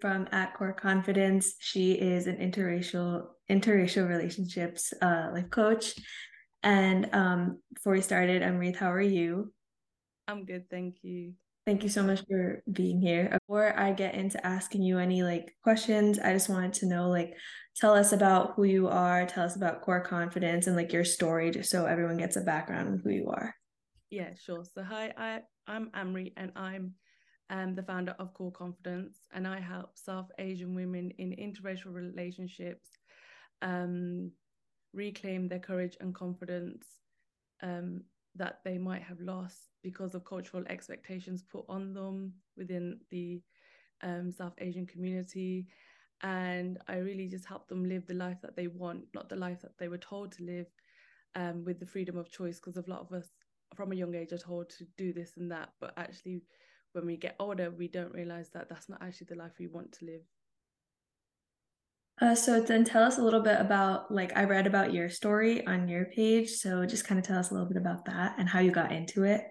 from 0.00 0.28
At 0.32 0.54
Kaur 0.56 0.76
Confidence. 0.76 1.54
She 1.58 1.92
is 1.92 2.26
an 2.26 2.36
interracial 2.36 3.26
interracial 3.50 4.08
relationships 4.08 4.92
uh, 5.00 5.30
life 5.32 5.50
coach. 5.50 5.94
And 6.62 7.08
um, 7.12 7.60
before 7.72 7.92
we 7.92 8.00
started, 8.00 8.42
Amreet, 8.42 8.76
how 8.76 8.92
are 8.92 9.00
you? 9.00 9.52
I'm 10.26 10.44
good, 10.44 10.68
thank 10.70 10.96
you. 11.02 11.32
Thank 11.64 11.82
you 11.82 11.88
so 11.88 12.02
much 12.02 12.22
for 12.28 12.62
being 12.72 13.00
here. 13.00 13.38
Before 13.46 13.78
I 13.78 13.92
get 13.92 14.14
into 14.14 14.44
asking 14.46 14.82
you 14.82 14.98
any 14.98 15.22
like 15.22 15.54
questions, 15.62 16.18
I 16.18 16.32
just 16.32 16.48
wanted 16.48 16.72
to 16.74 16.86
know 16.86 17.10
like 17.10 17.34
tell 17.76 17.94
us 17.94 18.12
about 18.12 18.54
who 18.54 18.64
you 18.64 18.88
are, 18.88 19.26
tell 19.26 19.44
us 19.44 19.56
about 19.56 19.84
Kaur 19.84 20.04
confidence 20.04 20.66
and 20.66 20.76
like 20.76 20.92
your 20.92 21.04
story 21.04 21.50
just 21.50 21.70
so 21.70 21.84
everyone 21.86 22.16
gets 22.16 22.36
a 22.36 22.40
background 22.40 22.88
on 22.88 23.00
who 23.04 23.10
you 23.10 23.28
are. 23.28 23.54
Yeah, 24.10 24.30
sure. 24.42 24.64
So 24.64 24.82
hi, 24.82 25.12
I 25.16 25.40
I'm 25.66 25.90
Amreet 25.90 26.32
and 26.36 26.52
I'm 26.56 26.94
um, 27.50 27.74
the 27.74 27.82
founder 27.82 28.14
of 28.18 28.34
Kaur 28.34 28.52
Confidence 28.52 29.18
and 29.32 29.46
I 29.46 29.60
help 29.60 29.96
South 29.96 30.30
Asian 30.38 30.74
women 30.74 31.10
in 31.18 31.30
interracial 31.30 31.94
relationships 31.94 32.88
um, 33.62 34.30
reclaim 34.92 35.48
their 35.48 35.58
courage 35.58 35.96
and 36.00 36.14
confidence 36.14 36.86
um, 37.62 38.02
that 38.34 38.60
they 38.64 38.78
might 38.78 39.02
have 39.02 39.20
lost 39.20 39.70
because 39.82 40.14
of 40.14 40.24
cultural 40.24 40.64
expectations 40.68 41.42
put 41.42 41.64
on 41.68 41.92
them 41.92 42.32
within 42.56 42.98
the 43.10 43.42
um, 44.02 44.30
South 44.30 44.54
Asian 44.58 44.86
community. 44.86 45.66
And 46.22 46.78
I 46.88 46.96
really 46.96 47.28
just 47.28 47.46
help 47.46 47.68
them 47.68 47.88
live 47.88 48.06
the 48.06 48.14
life 48.14 48.38
that 48.42 48.56
they 48.56 48.66
want, 48.66 49.04
not 49.14 49.28
the 49.28 49.36
life 49.36 49.60
that 49.62 49.78
they 49.78 49.88
were 49.88 49.98
told 49.98 50.32
to 50.32 50.44
live 50.44 50.66
um, 51.34 51.64
with 51.64 51.78
the 51.78 51.86
freedom 51.86 52.16
of 52.16 52.30
choice. 52.30 52.60
Because 52.60 52.76
a 52.76 52.90
lot 52.90 53.00
of 53.00 53.12
us 53.12 53.28
from 53.74 53.92
a 53.92 53.96
young 53.96 54.14
age 54.14 54.32
are 54.32 54.38
told 54.38 54.68
to 54.70 54.84
do 54.96 55.12
this 55.12 55.36
and 55.36 55.50
that. 55.50 55.70
But 55.80 55.94
actually, 55.96 56.42
when 56.92 57.06
we 57.06 57.16
get 57.16 57.36
older, 57.38 57.70
we 57.70 57.88
don't 57.88 58.12
realize 58.12 58.50
that 58.50 58.68
that's 58.68 58.88
not 58.88 59.02
actually 59.02 59.28
the 59.30 59.36
life 59.36 59.52
we 59.58 59.66
want 59.66 59.92
to 59.92 60.04
live. 60.04 60.22
Uh, 62.20 62.34
so 62.34 62.60
then 62.60 62.84
tell 62.84 63.04
us 63.04 63.18
a 63.18 63.22
little 63.22 63.42
bit 63.42 63.60
about 63.60 64.10
like 64.10 64.36
I 64.36 64.44
read 64.44 64.66
about 64.66 64.92
your 64.92 65.08
story 65.08 65.64
on 65.66 65.88
your 65.88 66.06
page. 66.06 66.50
So 66.50 66.84
just 66.84 67.06
kind 67.06 67.18
of 67.18 67.24
tell 67.24 67.38
us 67.38 67.50
a 67.50 67.54
little 67.54 67.68
bit 67.68 67.76
about 67.76 68.04
that 68.06 68.34
and 68.38 68.48
how 68.48 68.58
you 68.58 68.72
got 68.72 68.92
into 68.92 69.22
it. 69.22 69.42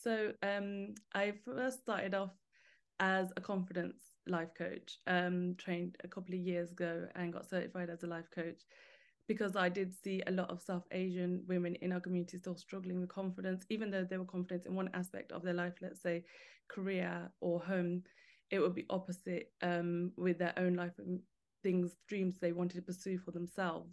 So 0.00 0.32
um, 0.42 0.94
I 1.12 1.32
first 1.44 1.80
started 1.80 2.14
off 2.14 2.30
as 3.00 3.32
a 3.36 3.40
confidence 3.40 3.96
life 4.28 4.50
coach, 4.56 4.98
um, 5.06 5.54
trained 5.58 5.96
a 6.04 6.08
couple 6.08 6.34
of 6.34 6.40
years 6.40 6.70
ago 6.70 7.06
and 7.16 7.32
got 7.32 7.48
certified 7.48 7.90
as 7.90 8.04
a 8.04 8.06
life 8.06 8.28
coach 8.32 8.60
because 9.28 9.56
I 9.56 9.68
did 9.68 9.94
see 9.94 10.22
a 10.26 10.32
lot 10.32 10.50
of 10.50 10.60
South 10.62 10.84
Asian 10.90 11.44
women 11.46 11.76
in 11.76 11.92
our 11.92 12.00
community 12.00 12.38
still 12.38 12.56
struggling 12.56 13.00
with 13.00 13.10
confidence, 13.10 13.64
even 13.68 13.90
though 13.90 14.04
they 14.04 14.16
were 14.18 14.24
confident 14.24 14.66
in 14.66 14.74
one 14.74 14.90
aspect 14.94 15.32
of 15.32 15.42
their 15.42 15.54
life, 15.54 15.74
let's 15.82 16.02
say 16.02 16.24
career 16.68 17.30
or 17.40 17.60
home, 17.60 18.02
it 18.50 18.58
would 18.58 18.74
be 18.74 18.86
opposite 18.90 19.52
um, 19.62 20.12
with 20.16 20.38
their 20.38 20.54
own 20.56 20.74
life 20.74 20.94
and 20.98 21.20
things, 21.62 21.96
dreams 22.08 22.38
they 22.38 22.52
wanted 22.52 22.76
to 22.76 22.82
pursue 22.82 23.18
for 23.18 23.30
themselves. 23.30 23.92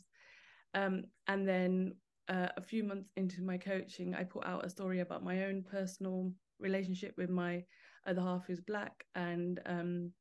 Um, 0.73 1.03
and 1.27 1.47
then 1.47 1.95
uh, 2.29 2.47
a 2.57 2.61
few 2.61 2.83
months 2.83 3.09
into 3.17 3.41
my 3.41 3.57
coaching, 3.57 4.15
I 4.15 4.23
put 4.23 4.45
out 4.45 4.65
a 4.65 4.69
story 4.69 5.01
about 5.01 5.23
my 5.23 5.45
own 5.45 5.63
personal 5.63 6.31
relationship 6.59 7.13
with 7.17 7.29
my 7.29 7.63
other 8.07 8.21
half 8.21 8.45
who's 8.47 8.61
black, 8.61 9.05
and 9.15 9.59
um, 9.65 10.11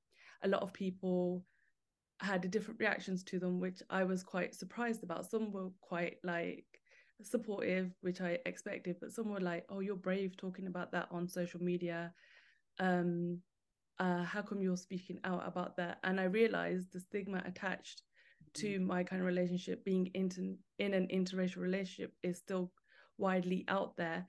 a 0.42 0.48
lot 0.48 0.62
of 0.62 0.72
people 0.72 1.44
had 2.24 2.50
different 2.50 2.80
reactions 2.80 3.22
to 3.24 3.38
them, 3.38 3.60
which 3.60 3.82
I 3.90 4.04
was 4.04 4.22
quite 4.22 4.54
surprised 4.54 5.02
about. 5.02 5.30
Some 5.30 5.52
were 5.52 5.70
quite 5.80 6.16
like 6.24 6.66
supportive, 7.22 7.92
which 8.00 8.20
I 8.20 8.38
expected, 8.46 8.96
but 9.00 9.12
some 9.12 9.30
were 9.30 9.40
like, 9.40 9.64
"Oh, 9.68 9.80
you're 9.80 9.96
brave 9.96 10.36
talking 10.36 10.66
about 10.66 10.92
that 10.92 11.08
on 11.10 11.28
social 11.28 11.62
media. 11.62 12.12
Um, 12.80 13.40
uh, 13.98 14.24
how 14.24 14.42
come 14.42 14.62
you're 14.62 14.76
speaking 14.76 15.20
out 15.24 15.46
about 15.46 15.76
that?" 15.76 15.98
And 16.04 16.20
I 16.20 16.24
realized 16.24 16.92
the 16.92 17.00
stigma 17.00 17.42
attached 17.46 18.02
to 18.54 18.78
my 18.80 19.02
kind 19.02 19.20
of 19.20 19.26
relationship 19.26 19.84
being 19.84 20.10
into 20.14 20.56
in 20.78 20.94
an 20.94 21.08
interracial 21.12 21.58
relationship 21.58 22.12
is 22.22 22.38
still 22.38 22.72
widely 23.18 23.64
out 23.68 23.96
there 23.96 24.26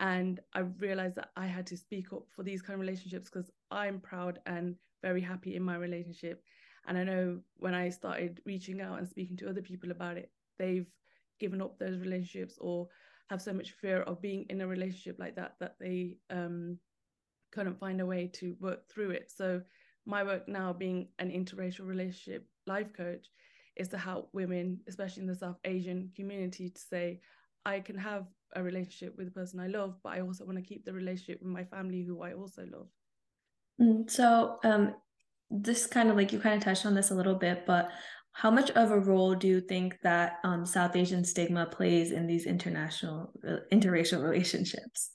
and 0.00 0.40
i 0.54 0.60
realized 0.60 1.14
that 1.16 1.30
i 1.36 1.46
had 1.46 1.66
to 1.66 1.76
speak 1.76 2.12
up 2.12 2.24
for 2.34 2.42
these 2.42 2.62
kind 2.62 2.74
of 2.74 2.80
relationships 2.80 3.28
because 3.30 3.50
i'm 3.70 4.00
proud 4.00 4.38
and 4.46 4.74
very 5.02 5.20
happy 5.20 5.56
in 5.56 5.62
my 5.62 5.76
relationship 5.76 6.42
and 6.86 6.96
i 6.98 7.04
know 7.04 7.38
when 7.58 7.74
i 7.74 7.88
started 7.88 8.40
reaching 8.44 8.80
out 8.80 8.98
and 8.98 9.08
speaking 9.08 9.36
to 9.36 9.48
other 9.48 9.62
people 9.62 9.90
about 9.90 10.16
it 10.16 10.30
they've 10.58 10.90
given 11.38 11.60
up 11.60 11.78
those 11.78 11.98
relationships 11.98 12.56
or 12.60 12.88
have 13.28 13.42
so 13.42 13.52
much 13.52 13.72
fear 13.72 14.02
of 14.02 14.22
being 14.22 14.46
in 14.48 14.60
a 14.60 14.66
relationship 14.66 15.16
like 15.18 15.34
that 15.34 15.54
that 15.58 15.74
they 15.80 16.16
um, 16.30 16.78
couldn't 17.52 17.78
find 17.78 18.00
a 18.00 18.06
way 18.06 18.30
to 18.32 18.56
work 18.60 18.88
through 18.88 19.10
it 19.10 19.30
so 19.34 19.60
my 20.06 20.22
work 20.22 20.48
now 20.48 20.72
being 20.72 21.08
an 21.18 21.30
interracial 21.30 21.86
relationship 21.86 22.46
life 22.66 22.92
coach 22.92 23.26
is 23.76 23.88
to 23.88 23.98
help 23.98 24.30
women, 24.32 24.80
especially 24.88 25.22
in 25.22 25.28
the 25.28 25.34
South 25.34 25.58
Asian 25.64 26.10
community, 26.16 26.70
to 26.70 26.80
say, 26.80 27.20
I 27.64 27.80
can 27.80 27.96
have 27.98 28.26
a 28.54 28.62
relationship 28.62 29.16
with 29.16 29.26
the 29.26 29.32
person 29.32 29.60
I 29.60 29.66
love, 29.66 29.96
but 30.02 30.14
I 30.14 30.20
also 30.20 30.44
want 30.44 30.56
to 30.56 30.64
keep 30.64 30.84
the 30.84 30.92
relationship 30.92 31.42
with 31.42 31.52
my 31.52 31.64
family 31.64 32.02
who 32.02 32.22
I 32.22 32.32
also 32.32 32.66
love. 32.72 32.88
Mm, 33.80 34.10
so, 34.10 34.58
um, 34.64 34.94
this 35.50 35.86
kind 35.86 36.10
of 36.10 36.16
like 36.16 36.32
you 36.32 36.40
kind 36.40 36.56
of 36.56 36.62
touched 36.62 36.86
on 36.86 36.94
this 36.94 37.10
a 37.10 37.14
little 37.14 37.34
bit, 37.34 37.64
but 37.66 37.90
how 38.32 38.50
much 38.50 38.70
of 38.72 38.90
a 38.90 38.98
role 38.98 39.34
do 39.34 39.48
you 39.48 39.60
think 39.62 39.96
that 40.02 40.34
um, 40.44 40.66
South 40.66 40.94
Asian 40.94 41.24
stigma 41.24 41.66
plays 41.66 42.12
in 42.12 42.26
these 42.26 42.44
international 42.44 43.32
uh, 43.48 43.56
interracial 43.72 44.22
relationships? 44.28 45.12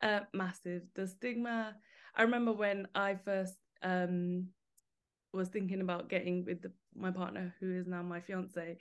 Uh, 0.00 0.20
massive. 0.32 0.82
The 0.94 1.06
stigma. 1.06 1.74
I 2.16 2.22
remember 2.22 2.52
when 2.52 2.88
I 2.94 3.16
first 3.24 3.54
um, 3.82 4.48
was 5.34 5.48
thinking 5.48 5.82
about 5.82 6.08
getting 6.08 6.44
with 6.44 6.62
the, 6.62 6.72
my 6.96 7.10
partner, 7.10 7.54
who 7.60 7.76
is 7.76 7.86
now 7.86 8.02
my 8.02 8.20
fiance, 8.20 8.78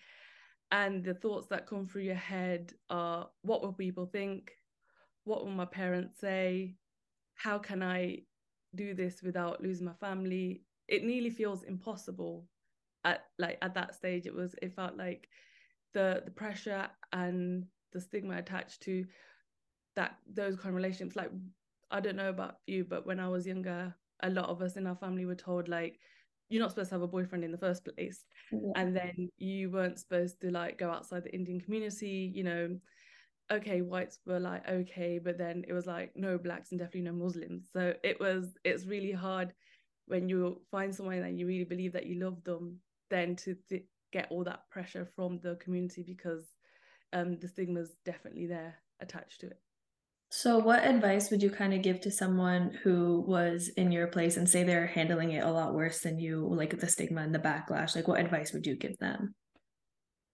and 0.71 1.03
the 1.03 1.15
thoughts 1.15 1.47
that 1.49 1.67
come 1.67 1.87
through 1.87 2.03
your 2.03 2.15
head 2.15 2.71
are 2.89 3.27
what 3.41 3.61
will 3.61 3.73
people 3.73 4.05
think? 4.05 4.51
What 5.23 5.43
will 5.43 5.51
my 5.51 5.65
parents 5.65 6.19
say? 6.21 6.75
How 7.35 7.57
can 7.59 7.83
I 7.83 8.19
do 8.75 8.93
this 8.93 9.21
without 9.21 9.61
losing 9.61 9.85
my 9.85 9.93
family? 9.99 10.63
It 10.87 11.03
nearly 11.03 11.29
feels 11.29 11.63
impossible 11.63 12.47
at 13.03 13.25
like 13.37 13.57
at 13.61 13.73
that 13.75 13.95
stage. 13.95 14.25
It 14.25 14.33
was 14.33 14.55
it 14.61 14.75
felt 14.75 14.97
like 14.97 15.27
the 15.93 16.21
the 16.25 16.31
pressure 16.31 16.87
and 17.13 17.65
the 17.93 18.01
stigma 18.01 18.37
attached 18.37 18.81
to 18.83 19.05
that 19.95 20.17
those 20.31 20.55
kind 20.55 20.69
of 20.69 20.75
relationships. 20.75 21.15
Like 21.15 21.31
I 21.91 21.99
don't 21.99 22.15
know 22.15 22.29
about 22.29 22.57
you, 22.67 22.85
but 22.85 23.05
when 23.05 23.19
I 23.19 23.29
was 23.29 23.47
younger, 23.47 23.95
a 24.21 24.29
lot 24.29 24.49
of 24.49 24.61
us 24.61 24.77
in 24.77 24.87
our 24.87 24.95
family 24.95 25.25
were 25.25 25.35
told 25.35 25.67
like 25.67 25.99
you're 26.49 26.61
not 26.61 26.71
supposed 26.71 26.89
to 26.89 26.95
have 26.95 27.01
a 27.01 27.07
boyfriend 27.07 27.43
in 27.43 27.51
the 27.51 27.57
first 27.57 27.83
place 27.85 28.23
yeah. 28.51 28.71
and 28.75 28.95
then 28.95 29.29
you 29.37 29.69
weren't 29.69 29.99
supposed 29.99 30.39
to 30.39 30.49
like 30.49 30.77
go 30.77 30.89
outside 30.89 31.23
the 31.23 31.33
indian 31.33 31.59
community 31.59 32.31
you 32.33 32.43
know 32.43 32.77
okay 33.51 33.81
whites 33.81 34.19
were 34.25 34.39
like 34.39 34.67
okay 34.67 35.19
but 35.23 35.37
then 35.37 35.63
it 35.67 35.73
was 35.73 35.85
like 35.85 36.11
no 36.15 36.37
blacks 36.37 36.71
and 36.71 36.79
definitely 36.79 37.01
no 37.01 37.13
muslims 37.13 37.67
so 37.71 37.93
it 38.03 38.19
was 38.19 38.57
it's 38.63 38.85
really 38.85 39.11
hard 39.11 39.53
when 40.07 40.29
you 40.29 40.61
find 40.71 40.93
someone 40.93 41.21
that 41.21 41.33
you 41.33 41.47
really 41.47 41.63
believe 41.63 41.93
that 41.93 42.05
you 42.05 42.23
love 42.23 42.43
them 42.43 42.79
then 43.09 43.35
to 43.35 43.55
th- 43.69 43.85
get 44.11 44.27
all 44.29 44.43
that 44.43 44.69
pressure 44.69 45.07
from 45.15 45.39
the 45.39 45.55
community 45.55 46.03
because 46.03 46.45
um 47.13 47.37
the 47.39 47.47
is 47.77 47.95
definitely 48.05 48.47
there 48.47 48.75
attached 48.99 49.41
to 49.41 49.47
it 49.47 49.59
so, 50.29 50.59
what 50.59 50.83
advice 50.83 51.31
would 51.31 51.41
you 51.41 51.49
kind 51.49 51.73
of 51.73 51.81
give 51.81 52.01
to 52.01 52.11
someone 52.11 52.77
who 52.83 53.23
was 53.25 53.69
in 53.77 53.93
your 53.93 54.07
place 54.07 54.35
and 54.35 54.49
say 54.49 54.63
they're 54.63 54.85
handling 54.85 55.31
it 55.31 55.43
a 55.43 55.49
lot 55.49 55.73
worse 55.73 56.01
than 56.01 56.19
you, 56.19 56.45
like 56.51 56.77
the 56.77 56.87
stigma 56.87 57.21
and 57.21 57.33
the 57.33 57.39
backlash? 57.39 57.95
Like, 57.95 58.09
what 58.09 58.19
advice 58.19 58.51
would 58.51 58.65
you 58.65 58.75
give 58.75 58.97
them? 58.97 59.35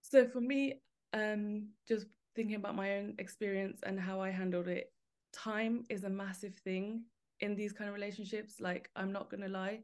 So, 0.02 0.26
for 0.26 0.40
me, 0.40 0.80
um, 1.12 1.68
just 1.86 2.06
thinking 2.34 2.56
about 2.56 2.74
my 2.74 2.96
own 2.96 3.14
experience 3.18 3.80
and 3.84 3.98
how 3.98 4.20
I 4.20 4.30
handled 4.30 4.66
it, 4.66 4.92
time 5.32 5.84
is 5.88 6.02
a 6.02 6.10
massive 6.10 6.56
thing 6.64 7.04
in 7.40 7.54
these 7.54 7.72
kind 7.72 7.88
of 7.88 7.94
relationships. 7.94 8.60
Like, 8.60 8.90
I'm 8.96 9.12
not 9.12 9.30
gonna 9.30 9.48
lie. 9.48 9.80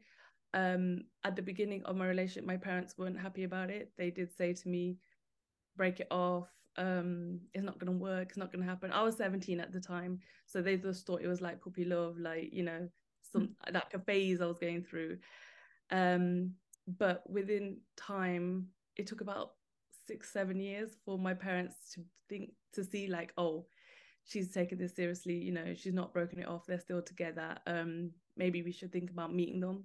Um, 0.52 1.04
at 1.24 1.36
the 1.36 1.42
beginning 1.42 1.82
of 1.84 1.96
my 1.96 2.08
relationship, 2.08 2.44
my 2.44 2.56
parents 2.56 2.94
weren't 2.98 3.20
happy 3.20 3.44
about 3.44 3.70
it. 3.70 3.92
They 3.96 4.10
did 4.10 4.36
say 4.36 4.52
to 4.52 4.68
me, 4.68 4.98
break 5.76 6.00
it 6.00 6.08
off, 6.10 6.48
um 6.76 7.40
it's 7.52 7.64
not 7.64 7.78
gonna 7.78 7.92
work 7.92 8.28
it's 8.28 8.38
not 8.38 8.52
gonna 8.52 8.64
happen 8.64 8.92
i 8.92 9.02
was 9.02 9.16
17 9.16 9.60
at 9.60 9.72
the 9.72 9.80
time 9.80 10.18
so 10.46 10.62
they 10.62 10.76
just 10.76 11.06
thought 11.06 11.20
it 11.20 11.28
was 11.28 11.40
like 11.40 11.60
puppy 11.60 11.84
love 11.84 12.16
like 12.18 12.50
you 12.52 12.62
know 12.62 12.88
some 13.32 13.48
mm. 13.48 13.74
like 13.74 13.92
a 13.92 13.98
phase 13.98 14.40
i 14.40 14.46
was 14.46 14.58
going 14.58 14.82
through 14.82 15.18
um 15.90 16.52
but 16.98 17.28
within 17.28 17.78
time 17.96 18.66
it 18.96 19.06
took 19.06 19.20
about 19.20 19.52
six 20.06 20.32
seven 20.32 20.60
years 20.60 20.96
for 21.04 21.18
my 21.18 21.34
parents 21.34 21.74
to 21.92 22.02
think 22.28 22.52
to 22.72 22.84
see 22.84 23.08
like 23.08 23.32
oh 23.36 23.66
she's 24.30 24.52
taking 24.52 24.78
this 24.78 24.94
seriously 24.94 25.34
you 25.34 25.52
know 25.52 25.74
she's 25.74 25.92
not 25.94 26.12
broken 26.12 26.38
it 26.38 26.48
off 26.48 26.66
they're 26.66 26.78
still 26.78 27.02
together 27.02 27.56
um 27.66 28.10
maybe 28.40 28.62
we 28.62 28.72
should 28.72 28.90
think 28.92 29.10
about 29.10 29.34
meeting 29.34 29.60
them. 29.60 29.84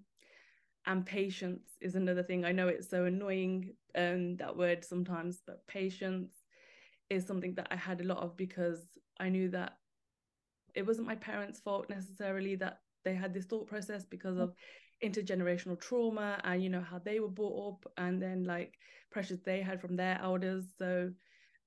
And 0.88 1.06
patience 1.06 1.78
is 1.82 1.96
another 1.96 2.24
thing. 2.24 2.46
I 2.46 2.52
know 2.52 2.68
it's 2.68 2.90
so 2.90 3.06
annoying 3.06 3.74
um 3.96 4.38
that 4.38 4.56
word 4.56 4.84
sometimes 4.84 5.42
but 5.46 5.66
patience 5.68 6.32
is 7.10 7.26
something 7.28 7.54
that 7.56 7.68
I 7.72 7.76
had 7.76 8.02
a 8.02 8.06
lot 8.06 8.20
of 8.24 8.36
because 8.38 8.80
I 9.20 9.30
knew 9.30 9.50
that 9.50 9.74
it 10.74 10.86
wasn't 10.86 11.08
my 11.08 11.16
parents' 11.16 11.60
fault 11.60 11.90
necessarily 11.90 12.56
that 12.56 12.80
they 13.04 13.14
had 13.14 13.34
this 13.34 13.46
thought 13.46 13.68
process 13.68 14.06
because 14.06 14.38
of 14.38 14.54
intergenerational 15.04 15.80
trauma 15.80 16.40
and 16.44 16.64
you 16.64 16.70
know 16.70 16.82
how 16.82 17.00
they 17.00 17.20
were 17.20 17.36
brought 17.40 17.74
up 17.74 17.92
and 17.98 18.22
then 18.22 18.44
like 18.46 18.74
pressures 19.12 19.40
they 19.42 19.62
had 19.62 19.82
from 19.82 19.96
their 19.96 20.20
elders. 20.22 20.66
So 20.78 21.12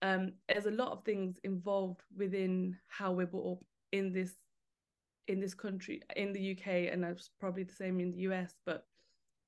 um 0.03 0.33
there's 0.49 0.67
a 0.67 0.71
lot 0.71 0.93
of 0.93 1.05
things 1.05 1.39
involved 1.45 2.03
within 2.17 2.77
how 2.87 3.13
we're 3.13 3.27
brought 3.27 3.53
up 3.59 3.65
in 3.93 4.13
this 4.13 4.35
in 5.27 5.41
this 5.41 5.55
country 5.55 6.01
in 6.17 6.33
the 6.33 6.53
UK 6.53 6.93
and 6.93 7.05
it's 7.05 7.31
probably 7.41 7.65
the 7.65 7.75
same 7.75 8.01
in 8.01 8.11
the 8.11 8.19
US 8.19 8.55
but 8.65 8.87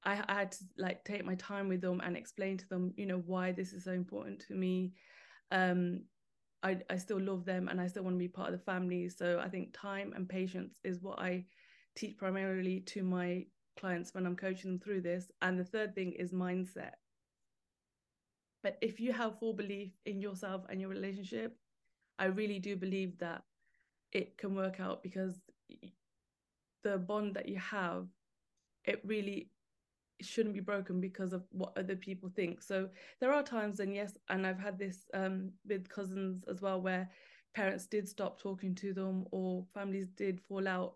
I, 0.04 0.22
I 0.28 0.34
had 0.34 0.52
to 0.52 0.64
like 0.78 1.04
take 1.04 1.24
my 1.24 1.34
time 1.36 1.68
with 1.68 1.80
them 1.80 2.00
and 2.00 2.16
explain 2.16 2.56
to 2.58 2.68
them 2.68 2.92
you 2.96 3.06
know 3.06 3.22
why 3.26 3.52
this 3.52 3.72
is 3.72 3.84
so 3.84 3.92
important 3.92 4.40
to 4.48 4.54
me. 4.54 4.92
Um 5.50 6.02
I, 6.62 6.78
I 6.90 6.96
still 6.96 7.20
love 7.20 7.46
them 7.46 7.68
and 7.68 7.80
I 7.80 7.86
still 7.86 8.02
want 8.02 8.16
to 8.16 8.18
be 8.18 8.28
part 8.28 8.52
of 8.52 8.58
the 8.58 8.64
family 8.64 9.08
so 9.08 9.40
I 9.42 9.48
think 9.48 9.72
time 9.72 10.12
and 10.14 10.28
patience 10.28 10.78
is 10.84 11.00
what 11.00 11.18
I 11.18 11.46
teach 11.96 12.18
primarily 12.18 12.80
to 12.80 13.02
my 13.02 13.46
clients 13.78 14.14
when 14.14 14.26
I'm 14.26 14.36
coaching 14.36 14.72
them 14.72 14.80
through 14.80 15.00
this. 15.00 15.30
And 15.42 15.58
the 15.58 15.64
third 15.64 15.94
thing 15.94 16.12
is 16.12 16.32
mindset 16.32 16.92
but 18.62 18.78
if 18.80 19.00
you 19.00 19.12
have 19.12 19.38
full 19.38 19.54
belief 19.54 19.90
in 20.06 20.20
yourself 20.20 20.64
and 20.68 20.80
your 20.80 20.90
relationship 20.90 21.56
I 22.18 22.26
really 22.26 22.58
do 22.58 22.76
believe 22.76 23.18
that 23.18 23.42
it 24.12 24.36
can 24.36 24.54
work 24.54 24.80
out 24.80 25.02
because 25.02 25.40
the 26.82 26.98
bond 26.98 27.34
that 27.34 27.48
you 27.48 27.58
have 27.58 28.06
it 28.84 29.00
really 29.04 29.50
shouldn't 30.22 30.54
be 30.54 30.60
broken 30.60 31.00
because 31.00 31.32
of 31.32 31.42
what 31.50 31.76
other 31.76 31.96
people 31.96 32.30
think. 32.34 32.62
So 32.62 32.88
there 33.20 33.32
are 33.32 33.42
times 33.42 33.80
and 33.80 33.94
yes 33.94 34.16
and 34.28 34.46
i've 34.46 34.58
had 34.58 34.78
this 34.78 35.06
um, 35.14 35.50
with 35.66 35.88
cousins 35.88 36.44
as 36.48 36.60
well 36.60 36.80
where 36.80 37.08
parents 37.54 37.86
did 37.86 38.08
stop 38.08 38.40
talking 38.40 38.74
to 38.76 38.92
them 38.92 39.24
or 39.32 39.64
families 39.74 40.08
did 40.16 40.40
fall 40.40 40.68
out 40.68 40.94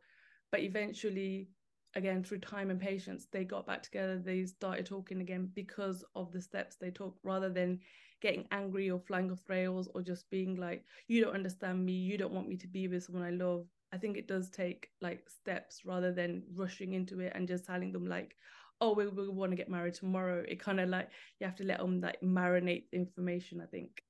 but 0.52 0.60
eventually 0.60 1.48
again 1.96 2.22
through 2.22 2.38
time 2.38 2.70
and 2.70 2.80
patience 2.80 3.26
they 3.30 3.44
got 3.44 3.66
back 3.66 3.82
together 3.82 4.18
they 4.18 4.44
started 4.44 4.86
talking 4.86 5.20
again 5.20 5.50
because 5.54 6.04
of 6.14 6.32
the 6.32 6.40
steps 6.40 6.76
they 6.76 6.90
took 6.90 7.16
rather 7.22 7.48
than 7.48 7.78
getting 8.20 8.46
angry 8.50 8.90
or 8.90 8.98
flying 8.98 9.30
off 9.30 9.48
rails 9.48 9.88
or 9.94 10.02
just 10.02 10.28
being 10.30 10.56
like 10.56 10.84
you 11.08 11.22
don't 11.22 11.34
understand 11.34 11.84
me 11.84 11.92
you 11.92 12.16
don't 12.16 12.32
want 12.32 12.48
me 12.48 12.56
to 12.56 12.66
be 12.66 12.88
with 12.88 13.04
someone 13.04 13.24
i 13.24 13.30
love 13.30 13.66
I 13.92 13.96
think 13.96 14.16
it 14.16 14.26
does 14.26 14.50
take 14.50 14.88
like 15.00 15.30
steps 15.30 15.84
rather 15.84 16.12
than 16.12 16.42
rushing 16.52 16.94
into 16.94 17.20
it 17.20 17.30
and 17.36 17.46
just 17.46 17.64
telling 17.64 17.92
them 17.92 18.08
like, 18.08 18.34
oh, 18.80 18.92
we, 18.92 19.06
we 19.06 19.28
want 19.28 19.52
to 19.52 19.56
get 19.56 19.70
married 19.70 19.94
tomorrow. 19.94 20.44
It 20.48 20.58
kind 20.58 20.80
of 20.80 20.88
like 20.88 21.10
you 21.38 21.46
have 21.46 21.54
to 21.56 21.64
let 21.64 21.78
them 21.78 22.00
like 22.00 22.20
marinate 22.20 22.90
the 22.90 22.96
information. 22.98 23.60
I 23.60 23.66
think. 23.66 24.02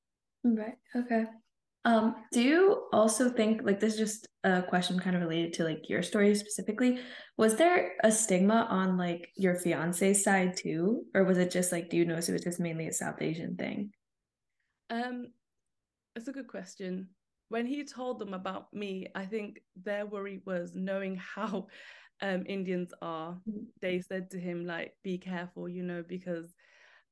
Right. 0.42 0.78
Okay. 0.96 1.26
Um, 1.86 2.14
do 2.32 2.40
you 2.40 2.84
also 2.92 3.28
think 3.28 3.60
like 3.62 3.78
this 3.78 3.94
is 3.94 3.98
just 3.98 4.28
a 4.42 4.62
question 4.62 4.98
kind 4.98 5.16
of 5.16 5.22
related 5.22 5.52
to 5.54 5.64
like 5.64 5.88
your 5.88 6.02
story 6.02 6.34
specifically? 6.34 6.98
Was 7.36 7.56
there 7.56 7.92
a 8.02 8.10
stigma 8.10 8.66
on 8.70 8.96
like 8.96 9.28
your 9.36 9.56
fiance's 9.56 10.24
side 10.24 10.56
too, 10.56 11.04
or 11.14 11.24
was 11.24 11.36
it 11.36 11.50
just 11.50 11.72
like 11.72 11.90
do 11.90 11.96
you 11.98 12.06
notice 12.06 12.28
it 12.28 12.32
was 12.32 12.44
just 12.44 12.60
mainly 12.60 12.88
a 12.88 12.92
South 12.92 13.20
Asian 13.20 13.56
thing? 13.56 13.90
Um, 14.88 15.26
it's 16.16 16.28
a 16.28 16.32
good 16.32 16.48
question 16.48 17.08
when 17.48 17.66
he 17.66 17.84
told 17.84 18.18
them 18.18 18.34
about 18.34 18.72
me, 18.72 19.06
I 19.14 19.26
think 19.26 19.60
their 19.76 20.06
worry 20.06 20.40
was 20.44 20.74
knowing 20.74 21.16
how 21.34 21.68
um, 22.20 22.44
Indians 22.46 22.92
are. 23.02 23.32
Mm-hmm. 23.48 23.64
They 23.80 24.00
said 24.00 24.30
to 24.30 24.40
him, 24.40 24.66
like, 24.66 24.94
be 25.02 25.18
careful, 25.18 25.68
you 25.68 25.82
know, 25.82 26.02
because 26.06 26.52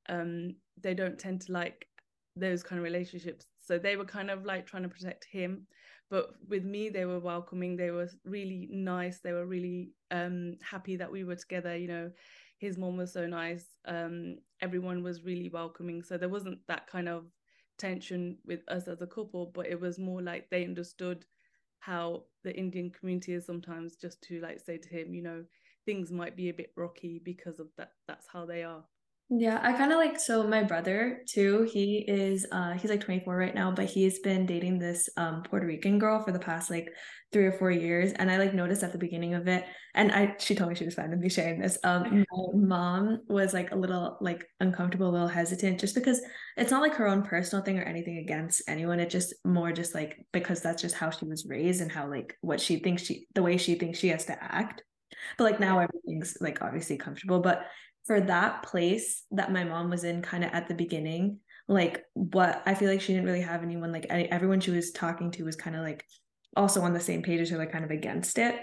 um, 0.09 0.57
they 0.81 0.95
don't 0.95 1.19
tend 1.19 1.43
to 1.43 1.53
like 1.53 1.87
those 2.35 2.63
kind 2.63 2.79
of 2.79 2.85
relationships. 2.85 3.47
So 3.62 3.79
they 3.79 3.97
were 3.97 4.05
kind 4.05 4.31
of 4.31 4.44
like 4.44 4.67
trying 4.67 4.82
to 4.85 4.88
protect 4.88 5.25
him. 5.25 5.67
But 6.11 6.31
with 6.49 6.64
me, 6.64 6.88
they 6.91 7.05
were 7.06 7.20
welcoming. 7.20 7.76
They 7.76 7.91
were 7.91 8.11
really 8.25 8.69
nice. 8.70 9.20
They 9.20 9.32
were 9.32 9.47
really 9.47 9.93
um, 10.11 10.56
happy 10.62 10.97
that 10.97 11.11
we 11.11 11.25
were 11.25 11.37
together. 11.37 11.76
You 11.76 11.88
know, 11.88 12.11
his 12.59 12.76
mom 12.76 12.97
was 12.99 13.12
so 13.12 13.26
nice. 13.26 13.64
Um, 13.87 14.37
everyone 14.61 15.03
was 15.03 15.25
really 15.25 15.49
welcoming. 15.49 16.03
So 16.03 16.19
there 16.19 16.29
wasn't 16.29 16.59
that 16.69 16.87
kind 16.87 17.09
of 17.09 17.26
tension 17.79 18.37
with 18.44 18.61
us 18.69 18.88
as 18.88 19.00
a 19.00 19.06
couple, 19.06 19.47
but 19.55 19.67
it 19.67 19.81
was 19.81 19.99
more 19.99 20.20
like 20.23 20.50
they 20.50 20.65
understood 20.65 21.25
how 21.81 22.25
the 22.44 22.55
Indian 22.56 22.91
community 22.91 23.32
is 23.35 23.47
sometimes 23.47 23.97
just 23.97 24.23
to 24.23 24.41
like 24.41 24.61
say 24.61 24.79
to 24.79 24.88
him, 24.88 25.15
you 25.15 25.23
know, 25.23 25.44
things 25.85 26.12
might 26.12 26.37
be 26.37 26.49
a 26.49 26.55
bit 26.55 26.73
rocky 26.76 27.20
because 27.25 27.58
of 27.58 27.69
that. 27.76 27.93
That's 28.06 28.26
how 28.29 28.47
they 28.47 28.62
are. 28.62 28.85
Yeah, 29.34 29.61
I 29.62 29.73
kind 29.73 29.93
of 29.93 29.99
like 29.99 30.20
so 30.20 30.46
my 30.46 30.62
brother 30.62 31.23
too. 31.26 31.62
He 31.73 32.05
is 32.06 32.46
uh 32.52 32.73
he's 32.73 32.90
like 32.90 33.00
24 33.00 33.34
right 33.34 33.55
now, 33.55 33.70
but 33.70 33.87
he's 33.87 34.19
been 34.19 34.44
dating 34.44 34.79
this 34.79 35.08
um 35.17 35.43
Puerto 35.43 35.67
Rican 35.67 35.99
girl 35.99 36.23
for 36.23 36.32
the 36.32 36.38
past 36.38 36.69
like 36.70 36.90
3 37.32 37.46
or 37.46 37.52
4 37.52 37.70
years 37.70 38.12
and 38.12 38.31
I 38.31 38.37
like 38.37 38.52
noticed 38.52 38.82
at 38.82 38.93
the 38.93 38.99
beginning 38.99 39.32
of 39.32 39.49
it 39.49 39.64
and 39.94 40.12
I 40.12 40.37
she 40.38 40.55
told 40.55 40.69
me 40.69 40.75
she 40.75 40.84
was 40.84 40.96
fine 40.96 41.08
with 41.08 41.20
me 41.20 41.31
sharing 41.31 41.61
this. 41.61 41.79
Um 41.82 42.26
my 42.31 42.52
mom 42.52 43.20
was 43.26 43.55
like 43.55 43.70
a 43.73 43.76
little 43.76 44.19
like 44.20 44.46
uncomfortable, 44.61 45.08
a 45.08 45.12
little 45.12 45.29
hesitant 45.29 45.81
just 45.81 45.94
because 45.94 46.20
it's 46.58 46.70
not 46.70 46.82
like 46.82 46.94
her 46.96 47.08
own 47.08 47.23
personal 47.23 47.64
thing 47.64 47.79
or 47.79 47.84
anything 47.84 48.19
against 48.19 48.61
anyone. 48.69 49.00
It 49.00 49.08
just 49.08 49.32
more 49.46 49.73
just 49.73 49.94
like 49.94 50.19
because 50.32 50.61
that's 50.61 50.82
just 50.82 50.94
how 50.94 51.08
she 51.08 51.25
was 51.25 51.46
raised 51.46 51.81
and 51.81 51.90
how 51.90 52.06
like 52.06 52.37
what 52.43 52.61
she 52.61 52.76
thinks 52.81 53.05
she 53.05 53.26
the 53.34 53.43
way 53.43 53.56
she 53.56 53.76
thinks 53.76 53.99
she 53.99 54.08
has 54.08 54.26
to 54.26 54.37
act. 54.44 54.82
But 55.38 55.44
like 55.44 55.61
now 55.61 55.79
everything's 55.79 56.37
like 56.40 56.61
obviously 56.62 56.96
comfortable, 56.99 57.40
but 57.40 57.64
for 58.07 58.21
that 58.21 58.63
place 58.63 59.23
that 59.31 59.53
my 59.53 59.65
mom 59.65 59.91
was 59.91 60.05
in 60.05 60.23
kind 60.23 60.45
of 60.45 60.51
at 60.53 60.69
the 60.69 60.75
beginning 60.75 61.39
like 61.69 62.03
what 62.15 62.63
i 62.67 62.75
feel 62.75 62.91
like 62.91 63.01
she 63.01 63.13
didn't 63.13 63.27
really 63.27 63.41
have 63.41 63.63
anyone 63.63 63.93
like 63.93 64.07
everyone 64.11 64.61
she 64.61 64.73
was 64.73 64.91
talking 64.91 65.31
to 65.31 65.45
was 65.45 65.57
kind 65.57 65.77
of 65.77 65.83
like 65.83 66.05
also 66.57 66.83
on 66.83 66.93
the 66.93 67.01
same 67.01 67.23
page 67.23 67.41
as 67.41 67.51
her 67.51 67.59
like 67.59 67.73
kind 67.73 67.85
of 67.85 67.91
against 67.91 68.39
it. 68.39 68.59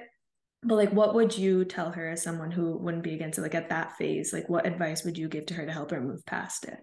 But 0.62 0.76
like 0.76 0.92
what 0.92 1.16
would 1.16 1.38
you 1.38 1.66
tell 1.66 1.92
her 1.92 2.10
as 2.10 2.22
someone 2.22 2.52
who 2.52 2.78
wouldn't 2.78 3.04
be 3.04 3.14
against 3.14 3.40
it 3.40 3.42
like 3.42 3.56
at 3.56 3.70
that 3.70 3.96
phase? 3.98 4.34
Like 4.34 4.50
what 4.50 4.68
advice 4.68 5.04
would 5.04 5.18
you 5.18 5.30
give 5.30 5.46
to 5.48 5.54
her 5.56 5.66
to 5.66 5.72
help 5.72 5.92
her 5.92 6.02
move 6.02 6.26
past 6.26 6.66
it? 6.66 6.80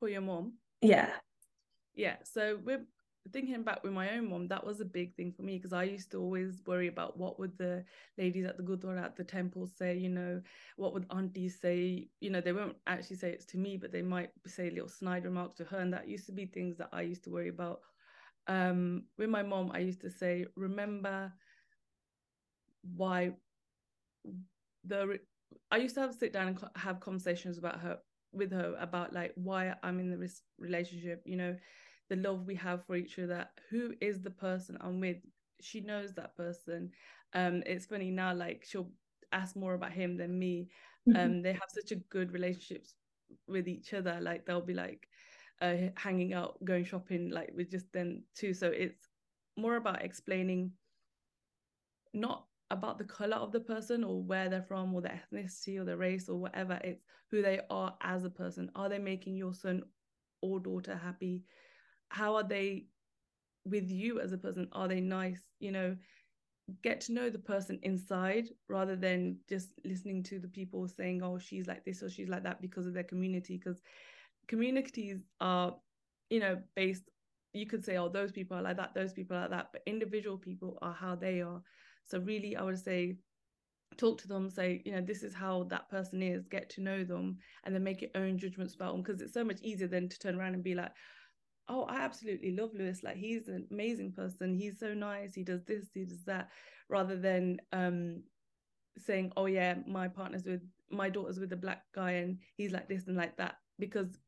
For 0.00 0.08
your 0.08 0.22
mom? 0.22 0.54
Yeah. 0.80 1.10
Yeah 1.94 2.16
so 2.24 2.58
we're 2.62 2.84
thinking 3.32 3.62
back 3.62 3.82
with 3.82 3.92
my 3.92 4.10
own 4.12 4.30
mom, 4.30 4.48
that 4.48 4.64
was 4.64 4.80
a 4.80 4.84
big 4.84 5.14
thing 5.14 5.32
for 5.32 5.42
me 5.42 5.56
because 5.56 5.72
I 5.72 5.84
used 5.84 6.10
to 6.12 6.20
always 6.20 6.62
worry 6.66 6.88
about 6.88 7.18
what 7.18 7.38
would 7.38 7.56
the 7.58 7.84
ladies 8.18 8.44
at 8.46 8.56
the 8.56 8.62
gurdwara 8.62 9.02
at 9.02 9.16
the 9.16 9.24
temple 9.24 9.66
say, 9.66 9.96
you 9.96 10.08
know, 10.08 10.40
what 10.76 10.92
would 10.94 11.06
aunties 11.10 11.60
say, 11.60 12.08
you 12.20 12.30
know, 12.30 12.40
they 12.40 12.52
won't 12.52 12.76
actually 12.86 13.16
say 13.16 13.30
it's 13.30 13.46
to 13.46 13.58
me, 13.58 13.76
but 13.76 13.92
they 13.92 14.02
might 14.02 14.30
say 14.46 14.70
little 14.70 14.88
snide 14.88 15.24
remarks 15.24 15.56
to 15.56 15.64
her. 15.64 15.78
And 15.78 15.92
that 15.92 16.08
used 16.08 16.26
to 16.26 16.32
be 16.32 16.46
things 16.46 16.76
that 16.78 16.90
I 16.92 17.02
used 17.02 17.24
to 17.24 17.30
worry 17.30 17.48
about. 17.48 17.80
Um, 18.48 19.04
with 19.18 19.28
my 19.30 19.42
mom, 19.42 19.72
I 19.74 19.78
used 19.78 20.00
to 20.02 20.10
say, 20.10 20.46
remember 20.54 21.32
why 22.94 23.32
the 24.84 25.18
I 25.70 25.76
used 25.78 25.94
to 25.94 26.00
have 26.02 26.12
to 26.12 26.16
sit 26.16 26.32
down 26.32 26.48
and 26.48 26.58
have 26.76 27.00
conversations 27.00 27.58
about 27.58 27.80
her 27.80 27.98
with 28.32 28.52
her 28.52 28.76
about 28.78 29.12
like 29.12 29.32
why 29.36 29.74
I'm 29.82 29.98
in 29.98 30.18
this 30.20 30.42
relationship, 30.58 31.22
you 31.24 31.36
know, 31.36 31.56
the 32.08 32.16
love 32.16 32.46
we 32.46 32.54
have 32.54 32.84
for 32.86 32.96
each 32.96 33.18
other 33.18 33.46
who 33.70 33.94
is 34.00 34.22
the 34.22 34.30
person 34.30 34.76
i'm 34.80 35.00
with 35.00 35.16
she 35.60 35.80
knows 35.80 36.12
that 36.14 36.36
person. 36.36 36.90
Um 37.32 37.62
it's 37.66 37.86
funny 37.86 38.10
now 38.10 38.34
like 38.34 38.64
she'll 38.68 38.90
ask 39.32 39.56
more 39.56 39.74
about 39.74 39.92
him 39.92 40.16
than 40.16 40.38
me. 40.38 40.68
Mm-hmm. 41.08 41.16
um 41.20 41.42
they 41.42 41.52
have 41.52 41.68
such 41.68 41.92
a 41.92 41.96
good 42.10 42.32
relationships 42.32 42.94
with 43.48 43.68
each 43.68 43.92
other 43.94 44.18
like 44.20 44.46
they'll 44.46 44.60
be 44.60 44.74
like 44.74 45.08
uh 45.62 45.76
hanging 45.96 46.32
out 46.32 46.62
going 46.64 46.84
shopping 46.84 47.30
like 47.30 47.50
with 47.56 47.70
just 47.70 47.90
them 47.92 48.22
too 48.34 48.54
so 48.54 48.68
it's 48.68 49.08
more 49.56 49.76
about 49.76 50.02
explaining 50.02 50.72
not 52.12 52.46
about 52.70 52.98
the 52.98 53.04
color 53.04 53.36
of 53.36 53.52
the 53.52 53.60
person 53.60 54.02
or 54.02 54.22
where 54.22 54.48
they're 54.48 54.62
from 54.62 54.94
or 54.94 55.00
their 55.00 55.20
ethnicity 55.32 55.78
or 55.78 55.84
their 55.84 55.96
race 55.96 56.28
or 56.28 56.36
whatever 56.38 56.80
it's 56.82 57.02
who 57.30 57.42
they 57.42 57.60
are 57.70 57.94
as 58.02 58.24
a 58.24 58.30
person. 58.30 58.70
Are 58.74 58.88
they 58.88 58.98
making 58.98 59.36
your 59.36 59.54
son 59.54 59.82
or 60.40 60.60
daughter 60.60 60.96
happy 60.96 61.42
how 62.08 62.36
are 62.36 62.44
they 62.46 62.86
with 63.64 63.90
you 63.90 64.20
as 64.20 64.32
a 64.32 64.38
person? 64.38 64.68
Are 64.72 64.88
they 64.88 65.00
nice? 65.00 65.42
You 65.60 65.72
know 65.72 65.96
get 66.82 67.00
to 67.00 67.12
know 67.12 67.30
the 67.30 67.38
person 67.38 67.78
inside 67.82 68.48
rather 68.68 68.96
than 68.96 69.36
just 69.48 69.70
listening 69.84 70.22
to 70.22 70.38
the 70.40 70.48
people 70.48 70.88
saying 70.88 71.22
oh 71.22 71.38
she's 71.38 71.68
like 71.68 71.84
this 71.84 72.02
or 72.02 72.10
she's 72.10 72.28
like 72.28 72.42
that 72.42 72.60
because 72.60 72.86
of 72.86 72.94
their 72.94 73.04
community 73.04 73.56
because 73.56 73.80
communities 74.48 75.20
are 75.40 75.74
you 76.28 76.40
know 76.40 76.60
based 76.74 77.04
you 77.52 77.66
could 77.66 77.84
say 77.84 77.96
oh 77.96 78.08
those 78.08 78.32
people 78.32 78.56
are 78.56 78.62
like 78.62 78.76
that 78.76 78.94
those 78.94 79.12
people 79.12 79.36
are 79.36 79.42
like 79.42 79.50
that 79.50 79.68
but 79.72 79.82
individual 79.86 80.36
people 80.36 80.76
are 80.82 80.92
how 80.92 81.14
they 81.14 81.40
are. 81.40 81.62
So 82.06 82.18
really 82.18 82.56
i 82.56 82.62
would 82.62 82.78
say 82.78 83.16
talk 83.96 84.18
to 84.20 84.28
them 84.28 84.50
say 84.50 84.82
you 84.84 84.92
know 84.92 85.00
this 85.00 85.22
is 85.22 85.34
how 85.34 85.64
that 85.64 85.88
person 85.88 86.22
is 86.22 86.46
get 86.46 86.68
to 86.70 86.82
know 86.82 87.04
them 87.04 87.38
and 87.64 87.74
then 87.74 87.82
make 87.84 88.02
your 88.02 88.10
own 88.14 88.38
judgments 88.38 88.74
about 88.74 88.92
them 88.92 89.02
because 89.02 89.20
it's 89.20 89.32
so 89.32 89.44
much 89.44 89.60
easier 89.62 89.88
than 89.88 90.08
to 90.08 90.18
turn 90.18 90.38
around 90.38 90.54
and 90.54 90.64
be 90.64 90.74
like 90.74 90.92
oh, 91.68 91.84
I 91.84 91.96
absolutely 91.96 92.54
love 92.54 92.70
Lewis. 92.74 93.02
Like 93.02 93.16
he's 93.16 93.48
an 93.48 93.66
amazing 93.70 94.12
person. 94.12 94.54
He's 94.54 94.78
so 94.78 94.94
nice. 94.94 95.34
He 95.34 95.42
does 95.42 95.64
this, 95.64 95.86
he 95.94 96.04
does 96.04 96.24
that, 96.24 96.50
rather 96.88 97.16
than 97.16 97.58
um 97.72 98.22
saying, 98.98 99.32
oh 99.36 99.46
yeah, 99.46 99.74
my 99.86 100.08
partner's 100.08 100.44
with 100.44 100.62
my 100.90 101.08
daughter's 101.08 101.40
with 101.40 101.52
a 101.52 101.56
black 101.56 101.82
guy 101.94 102.12
and 102.12 102.38
he's 102.56 102.72
like 102.72 102.88
this 102.88 103.06
and 103.08 103.16
like 103.16 103.36
that. 103.36 103.56
Because 103.78 104.18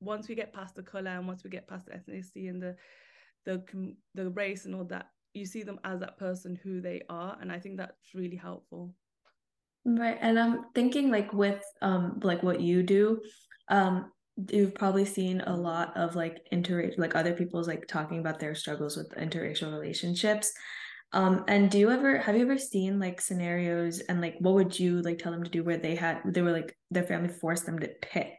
once 0.00 0.28
we 0.28 0.34
get 0.34 0.52
past 0.52 0.74
the 0.74 0.82
color 0.82 1.10
and 1.10 1.26
once 1.26 1.44
we 1.44 1.50
get 1.50 1.68
past 1.68 1.86
the 1.86 1.92
ethnicity 1.92 2.50
and 2.50 2.62
the 2.62 2.76
the 3.44 3.62
the 4.14 4.30
race 4.30 4.64
and 4.64 4.74
all 4.74 4.84
that, 4.84 5.06
you 5.34 5.46
see 5.46 5.62
them 5.62 5.80
as 5.84 6.00
that 6.00 6.18
person 6.18 6.58
who 6.62 6.80
they 6.80 7.02
are, 7.08 7.36
and 7.40 7.50
I 7.50 7.58
think 7.58 7.76
that's 7.76 8.14
really 8.14 8.36
helpful. 8.36 8.94
Right. 9.84 10.18
And 10.20 10.38
I'm 10.38 10.66
thinking 10.74 11.10
like 11.10 11.32
with 11.32 11.62
um 11.80 12.20
like 12.22 12.42
what 12.42 12.60
you 12.60 12.82
do, 12.82 13.20
um, 13.68 14.12
you've 14.50 14.74
probably 14.74 15.04
seen 15.04 15.40
a 15.40 15.56
lot 15.56 15.96
of 15.96 16.14
like 16.14 16.46
inter 16.52 16.92
like 16.96 17.16
other 17.16 17.32
people's 17.32 17.66
like 17.66 17.86
talking 17.86 18.20
about 18.20 18.38
their 18.38 18.54
struggles 18.54 18.96
with 18.96 19.10
interracial 19.16 19.72
relationships. 19.72 20.52
Um, 21.12 21.44
and 21.48 21.70
do 21.70 21.78
you 21.78 21.90
ever 21.90 22.18
have 22.18 22.36
you 22.36 22.42
ever 22.42 22.58
seen 22.58 23.00
like 23.00 23.20
scenarios 23.20 24.00
and 24.00 24.20
like 24.20 24.36
what 24.40 24.54
would 24.54 24.78
you 24.78 25.00
like 25.02 25.18
tell 25.18 25.32
them 25.32 25.42
to 25.42 25.50
do 25.50 25.64
where 25.64 25.78
they 25.78 25.96
had 25.96 26.20
they 26.24 26.42
were 26.42 26.52
like 26.52 26.76
their 26.90 27.02
family 27.02 27.28
forced 27.28 27.66
them 27.66 27.78
to 27.78 27.88
pick? 28.02 28.36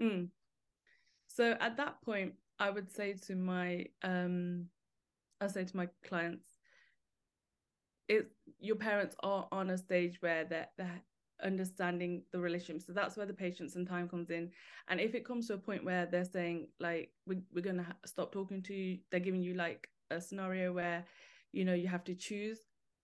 Mm. 0.00 0.28
So 1.28 1.56
at 1.58 1.78
that 1.78 1.96
point, 2.04 2.34
I 2.58 2.70
would 2.70 2.92
say 2.92 3.14
to 3.26 3.34
my 3.34 3.86
um 4.02 4.66
I 5.40 5.48
say 5.48 5.64
to 5.64 5.76
my 5.76 5.88
clients, 6.06 6.46
it 8.08 8.30
your 8.60 8.76
parents 8.76 9.16
are 9.22 9.48
on 9.50 9.70
a 9.70 9.78
stage 9.78 10.18
where 10.20 10.44
they're 10.44 10.68
they're 10.76 11.00
understanding 11.44 12.22
the 12.32 12.38
relationship. 12.40 12.86
So 12.86 12.92
that's 12.92 13.16
where 13.16 13.26
the 13.26 13.34
patience 13.34 13.76
and 13.76 13.86
time 13.86 14.08
comes 14.08 14.30
in. 14.30 14.50
And 14.88 15.00
if 15.00 15.14
it 15.14 15.24
comes 15.24 15.46
to 15.48 15.54
a 15.54 15.58
point 15.58 15.84
where 15.84 16.06
they're 16.06 16.24
saying 16.24 16.68
like 16.80 17.10
we're, 17.26 17.42
we're 17.54 17.64
gonna 17.64 17.84
ha- 17.84 17.96
stop 18.06 18.32
talking 18.32 18.62
to 18.62 18.74
you, 18.74 18.98
they're 19.10 19.20
giving 19.20 19.42
you 19.42 19.54
like 19.54 19.88
a 20.10 20.20
scenario 20.20 20.72
where 20.72 21.04
you 21.52 21.64
know 21.64 21.74
you 21.74 21.88
have 21.88 22.04
to 22.04 22.14
choose. 22.14 22.58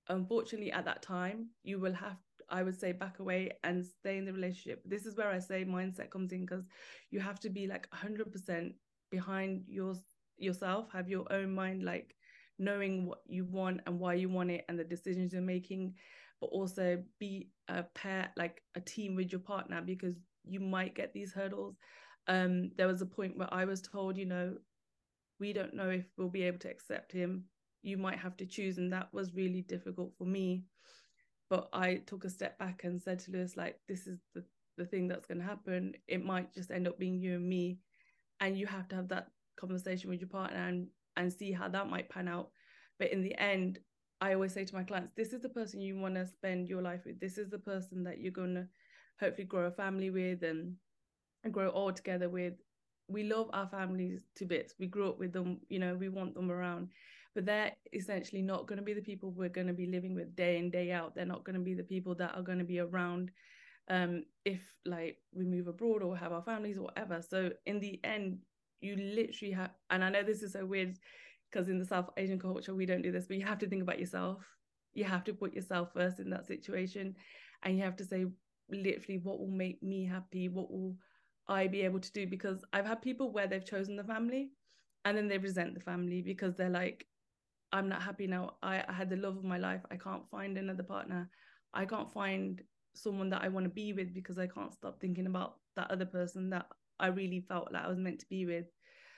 Unfortunately, 0.08 0.72
at 0.72 0.84
that 0.86 1.02
time, 1.02 1.48
you 1.62 1.78
will 1.78 1.92
have 1.92 2.16
I 2.48 2.64
would 2.64 2.78
say 2.78 2.90
back 2.92 3.20
away 3.20 3.52
and 3.62 3.84
stay 3.86 4.18
in 4.18 4.24
the 4.24 4.32
relationship. 4.32 4.82
This 4.84 5.06
is 5.06 5.16
where 5.16 5.28
I 5.30 5.38
say 5.38 5.64
mindset 5.64 6.10
comes 6.10 6.32
in 6.32 6.40
because 6.40 6.64
you 7.10 7.20
have 7.20 7.38
to 7.40 7.50
be 7.50 7.66
like 7.68 7.86
100% 7.92 8.74
behind 9.10 9.64
your 9.68 9.94
yourself, 10.36 10.88
have 10.92 11.08
your 11.08 11.30
own 11.32 11.54
mind 11.54 11.84
like 11.84 12.14
knowing 12.58 13.06
what 13.06 13.20
you 13.26 13.44
want 13.44 13.80
and 13.86 13.98
why 13.98 14.14
you 14.14 14.28
want 14.28 14.50
it 14.50 14.64
and 14.68 14.78
the 14.78 14.84
decisions 14.84 15.32
you're 15.32 15.42
making 15.42 15.94
but 16.40 16.46
also 16.48 17.02
be 17.18 17.50
a 17.68 17.82
pair 17.82 18.30
like 18.36 18.62
a 18.74 18.80
team 18.80 19.14
with 19.14 19.32
your 19.32 19.40
partner 19.40 19.82
because 19.82 20.14
you 20.44 20.60
might 20.60 20.94
get 20.94 21.12
these 21.12 21.32
hurdles. 21.32 21.76
Um 22.26 22.70
there 22.76 22.86
was 22.86 23.02
a 23.02 23.06
point 23.06 23.36
where 23.36 23.52
i 23.52 23.64
was 23.64 23.80
told 23.80 24.16
you 24.16 24.26
know 24.26 24.56
we 25.38 25.52
don't 25.52 25.74
know 25.74 25.88
if 25.88 26.04
we'll 26.16 26.28
be 26.28 26.42
able 26.42 26.58
to 26.58 26.70
accept 26.70 27.12
him. 27.12 27.44
You 27.82 27.96
might 27.96 28.18
have 28.18 28.36
to 28.38 28.46
choose 28.46 28.78
and 28.78 28.92
that 28.92 29.08
was 29.12 29.34
really 29.34 29.62
difficult 29.62 30.12
for 30.18 30.24
me. 30.24 30.64
But 31.48 31.68
i 31.72 31.96
took 32.06 32.24
a 32.24 32.30
step 32.30 32.58
back 32.58 32.84
and 32.84 33.00
said 33.00 33.18
to 33.20 33.32
lewis 33.32 33.56
like 33.56 33.80
this 33.88 34.06
is 34.06 34.18
the, 34.34 34.44
the 34.76 34.84
thing 34.84 35.08
that's 35.08 35.26
going 35.26 35.38
to 35.38 35.44
happen. 35.44 35.94
It 36.08 36.24
might 36.24 36.52
just 36.54 36.70
end 36.70 36.88
up 36.88 36.98
being 36.98 37.18
you 37.20 37.34
and 37.36 37.48
me 37.48 37.78
and 38.40 38.58
you 38.58 38.66
have 38.66 38.88
to 38.88 38.96
have 38.96 39.08
that 39.08 39.28
conversation 39.56 40.10
with 40.10 40.20
your 40.20 40.28
partner 40.28 40.66
and 40.66 40.88
and 41.16 41.32
see 41.32 41.52
how 41.52 41.68
that 41.68 41.88
might 41.88 42.08
pan 42.08 42.28
out. 42.28 42.50
But 42.98 43.12
in 43.12 43.22
the 43.22 43.38
end, 43.38 43.78
I 44.20 44.34
always 44.34 44.52
say 44.52 44.64
to 44.64 44.74
my 44.74 44.82
clients, 44.82 45.12
this 45.16 45.32
is 45.32 45.40
the 45.40 45.48
person 45.48 45.80
you 45.80 45.96
want 45.96 46.14
to 46.16 46.26
spend 46.26 46.68
your 46.68 46.82
life 46.82 47.00
with. 47.06 47.18
This 47.20 47.38
is 47.38 47.48
the 47.48 47.58
person 47.58 48.04
that 48.04 48.18
you're 48.18 48.32
going 48.32 48.54
to 48.54 48.66
hopefully 49.18 49.46
grow 49.46 49.66
a 49.66 49.70
family 49.70 50.10
with 50.10 50.42
and, 50.42 50.74
and 51.44 51.52
grow 51.52 51.68
all 51.68 51.92
together 51.92 52.28
with. 52.28 52.54
We 53.08 53.24
love 53.24 53.48
our 53.52 53.66
families 53.66 54.22
to 54.36 54.44
bits. 54.44 54.74
We 54.78 54.86
grew 54.86 55.08
up 55.08 55.18
with 55.18 55.32
them, 55.32 55.60
you 55.68 55.78
know, 55.78 55.94
we 55.94 56.08
want 56.08 56.34
them 56.34 56.50
around. 56.50 56.88
But 57.34 57.46
they're 57.46 57.72
essentially 57.92 58.42
not 58.42 58.66
going 58.66 58.78
to 58.78 58.84
be 58.84 58.92
the 58.92 59.00
people 59.00 59.30
we're 59.30 59.48
going 59.48 59.68
to 59.68 59.72
be 59.72 59.86
living 59.86 60.14
with 60.14 60.36
day 60.36 60.58
in, 60.58 60.70
day 60.70 60.92
out. 60.92 61.14
They're 61.14 61.24
not 61.24 61.44
going 61.44 61.54
to 61.54 61.64
be 61.64 61.74
the 61.74 61.82
people 61.82 62.14
that 62.16 62.34
are 62.34 62.42
going 62.42 62.58
to 62.58 62.64
be 62.64 62.80
around 62.80 63.30
um, 63.88 64.24
if 64.44 64.60
like 64.84 65.18
we 65.32 65.44
move 65.44 65.66
abroad 65.66 66.02
or 66.02 66.16
have 66.16 66.32
our 66.32 66.42
families 66.42 66.76
or 66.76 66.82
whatever. 66.82 67.22
So 67.22 67.50
in 67.66 67.80
the 67.80 68.00
end, 68.04 68.38
you 68.80 68.96
literally 68.96 69.52
have 69.52 69.70
and 69.90 70.02
i 70.02 70.08
know 70.08 70.22
this 70.22 70.42
is 70.42 70.52
so 70.52 70.64
weird 70.64 70.96
because 71.50 71.68
in 71.68 71.78
the 71.78 71.84
south 71.84 72.10
asian 72.16 72.38
culture 72.38 72.74
we 72.74 72.86
don't 72.86 73.02
do 73.02 73.12
this 73.12 73.26
but 73.26 73.36
you 73.36 73.44
have 73.44 73.58
to 73.58 73.68
think 73.68 73.82
about 73.82 73.98
yourself. 73.98 74.44
You 74.92 75.04
have 75.04 75.22
to 75.24 75.34
put 75.34 75.54
yourself 75.54 75.92
first 75.94 76.18
in 76.18 76.30
that 76.30 76.46
situation 76.46 77.14
and 77.62 77.76
you 77.76 77.84
have 77.84 77.96
to 77.96 78.04
say 78.04 78.26
literally 78.70 79.18
what 79.18 79.38
will 79.38 79.50
make 79.50 79.82
me 79.82 80.04
happy? 80.04 80.48
What 80.48 80.70
will 80.70 80.96
i 81.48 81.66
be 81.66 81.82
able 81.82 82.00
to 82.00 82.12
do? 82.12 82.26
Because 82.26 82.64
i've 82.72 82.86
had 82.86 83.02
people 83.02 83.32
where 83.32 83.46
they've 83.46 83.64
chosen 83.64 83.96
the 83.96 84.04
family 84.04 84.50
and 85.04 85.16
then 85.16 85.28
they 85.28 85.38
resent 85.38 85.74
the 85.74 85.80
family 85.80 86.22
because 86.22 86.54
they're 86.54 86.70
like 86.70 87.06
i'm 87.72 87.88
not 87.88 88.02
happy 88.02 88.26
now. 88.26 88.54
I, 88.62 88.84
I 88.88 88.92
had 88.92 89.10
the 89.10 89.16
love 89.16 89.36
of 89.36 89.44
my 89.44 89.58
life. 89.58 89.82
I 89.90 89.96
can't 89.96 90.28
find 90.30 90.58
another 90.58 90.82
partner. 90.82 91.30
I 91.72 91.84
can't 91.84 92.12
find 92.12 92.60
someone 92.94 93.30
that 93.30 93.42
i 93.42 93.48
want 93.48 93.64
to 93.64 93.70
be 93.70 93.92
with 93.92 94.12
because 94.12 94.36
i 94.36 94.48
can't 94.48 94.74
stop 94.74 95.00
thinking 95.00 95.26
about 95.26 95.54
that 95.76 95.88
other 95.92 96.04
person 96.04 96.50
that 96.50 96.66
I 97.00 97.08
really 97.08 97.40
felt 97.40 97.72
like 97.72 97.84
I 97.84 97.88
was 97.88 97.98
meant 97.98 98.20
to 98.20 98.28
be 98.28 98.46
with. 98.46 98.66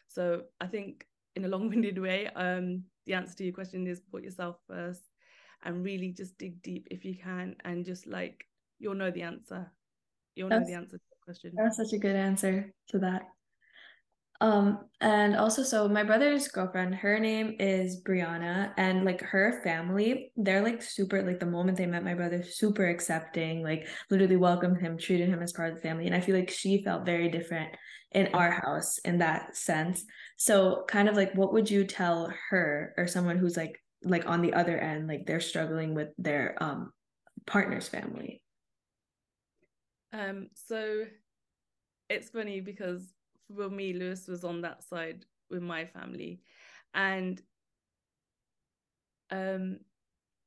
So 0.08 0.42
I 0.60 0.66
think 0.66 1.06
in 1.36 1.44
a 1.44 1.48
long-winded 1.48 1.98
way, 1.98 2.28
um, 2.36 2.84
the 3.06 3.14
answer 3.14 3.34
to 3.36 3.44
your 3.44 3.52
question 3.52 3.86
is 3.86 4.00
put 4.00 4.22
yourself 4.22 4.56
first 4.68 5.02
and 5.64 5.84
really 5.84 6.12
just 6.12 6.36
dig 6.38 6.62
deep 6.62 6.86
if 6.90 7.04
you 7.04 7.16
can 7.16 7.56
and 7.64 7.84
just 7.84 8.06
like 8.06 8.44
you'll 8.78 8.94
know 8.94 9.10
the 9.10 9.22
answer. 9.22 9.70
You'll 10.34 10.48
that's, 10.48 10.62
know 10.62 10.66
the 10.66 10.74
answer 10.74 10.98
to 10.98 11.04
the 11.10 11.24
question. 11.24 11.52
That's 11.56 11.76
such 11.76 11.92
a 11.92 11.98
good 11.98 12.16
answer 12.16 12.72
to 12.88 12.98
that. 12.98 13.22
Um, 14.42 14.80
and 15.00 15.36
also, 15.36 15.62
so 15.62 15.86
my 15.86 16.02
brother's 16.02 16.48
girlfriend, 16.48 16.96
her 16.96 17.20
name 17.20 17.54
is 17.60 18.02
Brianna, 18.02 18.72
and 18.76 19.04
like 19.04 19.20
her 19.20 19.60
family, 19.62 20.32
they're 20.36 20.64
like 20.64 20.82
super, 20.82 21.22
like 21.22 21.38
the 21.38 21.46
moment 21.46 21.78
they 21.78 21.86
met 21.86 22.02
my 22.02 22.14
brother, 22.14 22.42
super 22.42 22.88
accepting, 22.88 23.62
like 23.62 23.86
literally 24.10 24.36
welcomed 24.36 24.80
him, 24.80 24.98
treated 24.98 25.28
him 25.28 25.42
as 25.42 25.52
part 25.52 25.68
of 25.68 25.76
the 25.76 25.80
family. 25.80 26.06
And 26.06 26.14
I 26.14 26.20
feel 26.20 26.34
like 26.34 26.50
she 26.50 26.82
felt 26.82 27.06
very 27.06 27.28
different 27.28 27.72
in 28.10 28.34
our 28.34 28.50
house 28.50 28.98
in 29.04 29.18
that 29.18 29.56
sense. 29.56 30.04
So, 30.38 30.86
kind 30.88 31.08
of 31.08 31.14
like, 31.14 31.32
what 31.34 31.52
would 31.52 31.70
you 31.70 31.84
tell 31.84 32.34
her 32.50 32.94
or 32.96 33.06
someone 33.06 33.38
who's 33.38 33.56
like, 33.56 33.80
like 34.02 34.26
on 34.26 34.42
the 34.42 34.54
other 34.54 34.76
end, 34.76 35.06
like 35.06 35.24
they're 35.24 35.40
struggling 35.40 35.94
with 35.94 36.08
their 36.18 36.56
um 36.60 36.90
partner's 37.46 37.88
family? 37.88 38.42
Um, 40.12 40.48
so 40.66 41.04
it's 42.10 42.30
funny 42.30 42.60
because 42.60 43.14
for 43.54 43.70
me, 43.70 43.92
Lewis 43.92 44.26
was 44.28 44.44
on 44.44 44.62
that 44.62 44.82
side 44.82 45.24
with 45.50 45.62
my 45.62 45.84
family, 45.84 46.40
and 46.94 47.40
um, 49.30 49.78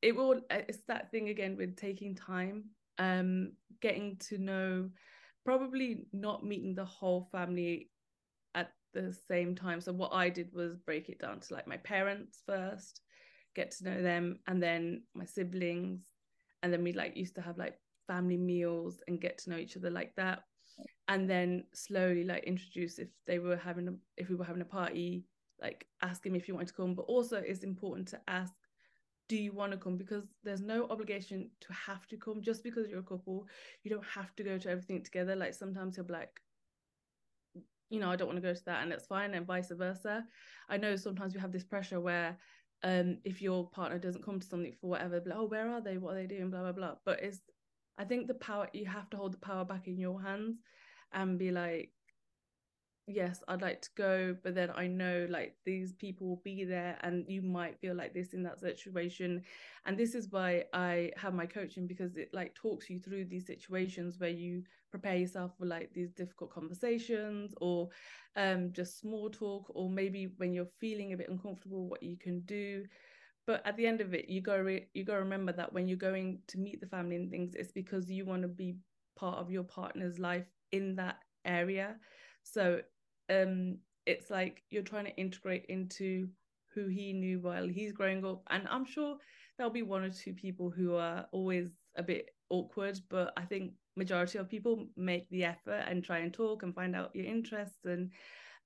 it 0.02 0.16
will. 0.16 0.42
It's 0.50 0.80
that 0.88 1.12
thing 1.12 1.30
again 1.30 1.58
with 1.58 1.76
taking 1.76 2.16
time, 2.16 2.66
um, 2.98 3.54
getting 3.82 4.18
to 4.30 4.38
know, 4.38 4.90
probably 5.44 6.06
not 6.14 6.46
meeting 6.46 6.76
the 6.76 6.86
whole 6.86 7.28
family 7.32 7.90
at 8.54 8.72
the 8.94 9.16
same 9.28 9.56
time. 9.56 9.82
So 9.82 9.94
what 9.94 10.14
I 10.14 10.30
did 10.30 10.54
was 10.54 10.78
break 10.78 11.10
it 11.10 11.20
down 11.20 11.40
to 11.42 11.54
like 11.54 11.68
my 11.68 11.78
parents 11.78 12.42
first, 12.46 13.02
get 13.56 13.72
to 13.72 13.86
know 13.86 14.02
them, 14.02 14.40
and 14.48 14.62
then 14.62 15.04
my 15.14 15.26
siblings, 15.26 16.02
and 16.64 16.72
then 16.72 16.84
we 16.84 16.94
like 16.94 17.16
used 17.16 17.36
to 17.36 17.42
have 17.42 17.58
like 17.58 17.80
family 18.08 18.38
meals 18.38 19.02
and 19.08 19.20
get 19.22 19.38
to 19.40 19.50
know 19.50 19.58
each 19.58 19.78
other 19.78 19.90
like 19.90 20.14
that 20.16 20.44
and 21.08 21.30
then 21.30 21.64
slowly 21.74 22.24
like 22.24 22.44
introduce 22.44 22.98
if 23.00 23.10
they 23.28 23.40
were 23.40 23.58
having 23.58 23.88
a 23.88 23.94
if 24.18 24.30
we 24.30 24.36
were 24.36 24.46
having 24.46 24.62
a 24.62 24.66
party 24.66 25.26
like 25.62 25.86
ask 26.02 26.26
him 26.26 26.36
if 26.36 26.48
you 26.48 26.56
want 26.56 26.68
to 26.68 26.74
come. 26.74 26.96
But 26.96 27.04
also 27.04 27.38
it's 27.38 27.64
important 27.64 28.08
to 28.10 28.20
ask 28.28 28.54
do 29.28 29.38
you 29.38 29.54
want 29.54 29.72
to 29.72 29.78
come? 29.80 29.98
Because 29.98 30.24
there's 30.44 30.62
no 30.62 30.88
obligation 30.92 31.50
to 31.62 31.74
have 31.74 32.06
to 32.10 32.18
come. 32.18 32.44
Just 32.44 32.64
because 32.64 32.88
you're 32.90 33.00
a 33.00 33.04
couple 33.04 33.48
you 33.84 33.92
don't 33.92 34.06
have 34.06 34.36
to 34.36 34.44
go 34.44 34.58
to 34.58 34.70
everything 34.70 35.04
together. 35.04 35.36
Like 35.36 35.54
sometimes 35.54 35.96
he'll 35.96 36.06
be 36.06 36.14
like 36.14 36.40
you 37.92 38.00
know 38.00 38.10
i 38.10 38.16
don't 38.16 38.28
want 38.28 38.36
to 38.36 38.42
go 38.42 38.52
to 38.54 38.66
that 38.66 38.82
and 38.82 38.92
it's 38.92 39.06
fine 39.06 39.34
and 39.36 39.46
vice 39.46 39.70
versa. 39.70 40.26
I 40.70 40.78
know 40.78 40.96
sometimes 40.96 41.36
we 41.36 41.42
have 41.42 41.52
this 41.52 41.64
pressure 41.64 42.00
where 42.00 42.38
um 42.84 43.20
if 43.24 43.42
your 43.42 43.70
partner 43.70 44.00
doesn't 44.00 44.26
come 44.26 44.40
to 44.40 44.48
something 44.48 44.74
for 44.82 44.90
whatever 44.90 45.22
like, 45.24 45.38
oh 45.38 45.46
where 45.46 45.70
are 45.70 45.82
they? 45.82 45.98
What 45.98 46.16
are 46.16 46.18
they 46.18 46.28
doing? 46.28 46.50
Blah 46.50 46.62
blah 46.62 46.72
blah. 46.72 46.96
But 47.06 47.22
it's 47.22 47.42
i 47.98 48.04
think 48.04 48.28
the 48.28 48.34
power 48.34 48.68
you 48.74 48.86
have 48.86 49.10
to 49.10 49.18
hold 49.18 49.34
the 49.34 49.38
power 49.38 49.64
back 49.64 49.88
in 49.88 49.98
your 49.98 50.22
hands 50.22 50.58
and 51.16 51.40
be 51.40 51.52
like 51.52 51.92
yes 53.08 53.44
i'd 53.50 53.62
like 53.62 53.82
to 53.82 53.90
go 53.96 54.36
but 54.42 54.56
then 54.56 54.72
i 54.76 54.88
know 54.88 55.28
like 55.30 55.56
these 55.64 55.94
people 55.94 56.28
will 56.28 56.42
be 56.44 56.64
there 56.64 56.98
and 57.02 57.24
you 57.28 57.40
might 57.40 57.80
feel 57.80 57.94
like 57.94 58.14
this 58.16 58.34
in 58.34 58.42
that 58.42 58.60
situation. 58.60 59.44
And 59.86 59.96
this 59.96 60.16
is 60.16 60.32
why 60.32 60.64
i 60.74 61.12
have 61.16 61.36
my 61.36 61.46
coaching 61.46 61.86
because 61.86 62.18
it 62.18 62.30
like 62.34 62.56
talks 62.56 62.90
you 62.90 63.00
through 63.00 63.26
these 63.26 63.46
situations 63.46 64.20
where 64.20 64.32
you 64.32 64.64
prepare 64.90 65.18
yourself 65.18 65.52
for 65.60 65.68
like 65.68 65.94
these 65.94 66.14
difficult 66.14 66.52
conversations 66.52 67.54
or 67.62 67.90
um 68.38 68.72
just 68.74 69.00
small 69.00 69.30
talk 69.30 69.66
or 69.76 69.88
maybe 69.88 70.34
when 70.38 70.52
you're 70.52 70.66
feeling 70.80 71.14
a 71.14 71.18
bit 71.18 71.30
uncomfortable 71.30 71.88
what 71.88 72.02
you 72.02 72.18
can 72.18 72.40
do. 72.42 72.86
But 73.46 73.62
at 73.68 73.78
the 73.78 73.86
end 73.86 74.02
of 74.02 74.16
it 74.16 74.30
you 74.30 74.42
go 74.42 74.58
re- 74.58 74.88
you 74.96 75.04
go 75.04 75.16
remember 75.16 75.52
that 75.54 75.72
when 75.74 75.88
you're 75.88 75.98
going 75.98 76.40
to 76.48 76.58
meet 76.58 76.82
the 76.82 76.88
family 76.88 77.18
and 77.18 77.30
things 77.30 77.54
it's 77.54 77.72
because 77.72 78.10
you 78.10 78.26
want 78.26 78.42
to 78.42 78.48
be 78.48 78.78
part 79.16 79.38
of 79.38 79.52
your 79.52 79.64
partner's 79.64 80.18
life 80.18 80.48
in 80.72 80.96
that 80.96 81.18
area. 81.46 81.96
So 82.44 82.82
um 83.30 83.78
it's 84.06 84.30
like 84.30 84.64
you're 84.70 84.84
trying 84.84 85.06
to 85.06 85.16
integrate 85.18 85.66
into 85.68 86.30
who 86.74 86.88
he 86.88 87.14
knew 87.14 87.40
while 87.40 87.68
he's 87.68 87.92
growing 87.92 88.24
up. 88.26 88.44
And 88.50 88.68
i'm 88.70 88.86
sure 88.86 89.18
there'll 89.58 89.72
be 89.72 89.82
one 89.82 90.04
or 90.04 90.10
two 90.10 90.34
people 90.34 90.70
who 90.70 90.96
are 90.96 91.26
always 91.32 91.70
a 91.96 92.04
bit 92.04 92.30
awkward 92.50 93.00
but 93.10 93.34
i 93.38 93.42
think 93.42 93.72
majority 93.96 94.38
of 94.38 94.50
people 94.50 94.86
make 94.98 95.30
the 95.30 95.44
effort 95.46 95.86
and 95.88 96.04
try 96.04 96.20
and 96.20 96.34
talk 96.34 96.64
and 96.64 96.76
find 96.76 96.96
out 96.96 97.16
your 97.16 97.26
interests 97.26 97.86
and 97.86 98.12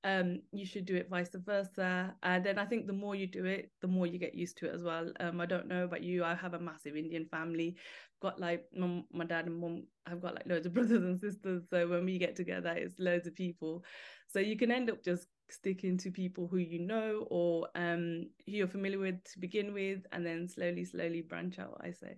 um, 0.04 0.42
you 0.52 0.66
should 0.66 0.86
do 0.86 0.96
it 0.96 1.10
vice 1.10 1.30
versa. 1.34 2.16
And 2.24 2.46
then 2.46 2.58
I 2.58 2.66
think 2.66 2.88
the 2.88 2.94
more 2.94 3.16
you 3.16 3.28
do 3.28 3.46
it, 3.46 3.72
the 3.82 3.88
more 3.88 4.08
you 4.08 4.18
get 4.18 4.36
used 4.36 4.58
to 4.60 4.68
it 4.68 4.76
as 4.76 4.84
well. 4.84 5.12
Um, 5.20 5.42
I 5.42 5.46
don't 5.46 5.68
know 5.68 5.84
about 5.84 6.04
you. 6.04 6.24
I 6.24 6.36
have 6.36 6.54
a 6.54 6.60
massive 6.60 6.96
Indian 6.96 7.26
family. 7.26 7.76
Got 8.22 8.40
like 8.40 8.66
my, 8.76 9.04
my 9.12 9.26
dad 9.26 9.48
and 9.48 9.60
mom. 9.60 9.84
I've 10.06 10.22
got 10.22 10.36
like 10.36 10.48
loads 10.48 10.66
of 10.66 10.74
brothers 10.76 11.04
and 11.04 11.20
sisters. 11.20 11.64
So 11.70 11.88
when 11.88 12.06
we 12.06 12.18
get 12.18 12.36
together, 12.36 12.74
it's 12.76 13.00
loads 13.00 13.28
of 13.28 13.36
people. 13.36 13.84
So 14.28 14.40
you 14.40 14.58
can 14.58 14.72
end 14.72 14.90
up 14.90 15.04
just 15.04 15.28
sticking 15.52 15.98
to 15.98 16.12
people 16.12 16.48
who 16.48 16.58
you 16.58 16.80
know 16.80 17.26
or 17.32 17.68
um 17.74 18.28
who 18.46 18.52
you're 18.52 18.68
familiar 18.68 19.00
with 19.00 19.24
to 19.34 19.40
begin 19.40 19.74
with, 19.74 20.06
and 20.12 20.26
then 20.26 20.48
slowly, 20.48 20.86
slowly 20.86 21.22
branch 21.22 21.60
out. 21.60 21.82
I 21.84 21.92
say. 21.92 22.18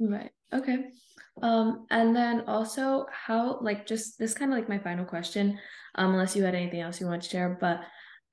Right. 0.00 0.30
Okay. 0.52 0.86
Um, 1.42 1.86
and 1.90 2.16
then 2.16 2.44
also 2.46 3.06
how 3.12 3.60
like 3.60 3.86
just 3.86 4.18
this 4.18 4.34
kind 4.34 4.52
of 4.52 4.58
like 4.58 4.68
my 4.68 4.78
final 4.78 5.04
question, 5.04 5.58
um, 5.94 6.12
unless 6.12 6.34
you 6.34 6.42
had 6.42 6.54
anything 6.54 6.80
else 6.80 7.00
you 7.00 7.06
want 7.06 7.22
to 7.22 7.28
share, 7.28 7.56
but 7.60 7.80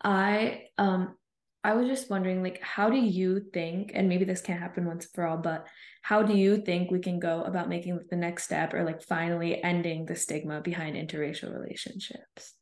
I 0.02 0.64
um 0.78 1.16
I 1.64 1.74
was 1.74 1.88
just 1.88 2.10
wondering 2.10 2.42
like 2.42 2.62
how 2.62 2.90
do 2.90 2.98
you 2.98 3.42
think, 3.54 3.92
and 3.94 4.08
maybe 4.08 4.26
this 4.26 4.42
can't 4.42 4.60
happen 4.60 4.86
once 4.86 5.08
for 5.14 5.26
all, 5.26 5.38
but 5.38 5.68
how 6.02 6.24
do 6.24 6.34
you 6.34 6.58
think 6.58 6.90
we 6.90 7.00
can 7.00 7.20
go 7.20 7.44
about 7.44 7.70
making 7.70 8.00
the 8.10 8.16
next 8.16 8.46
step 8.46 8.74
or 8.74 8.84
like 8.84 9.04
finally 9.04 9.62
ending 9.64 10.06
the 10.06 10.16
stigma 10.16 10.62
behind 10.62 10.96
interracial 10.96 11.54
relationships? 11.54 12.54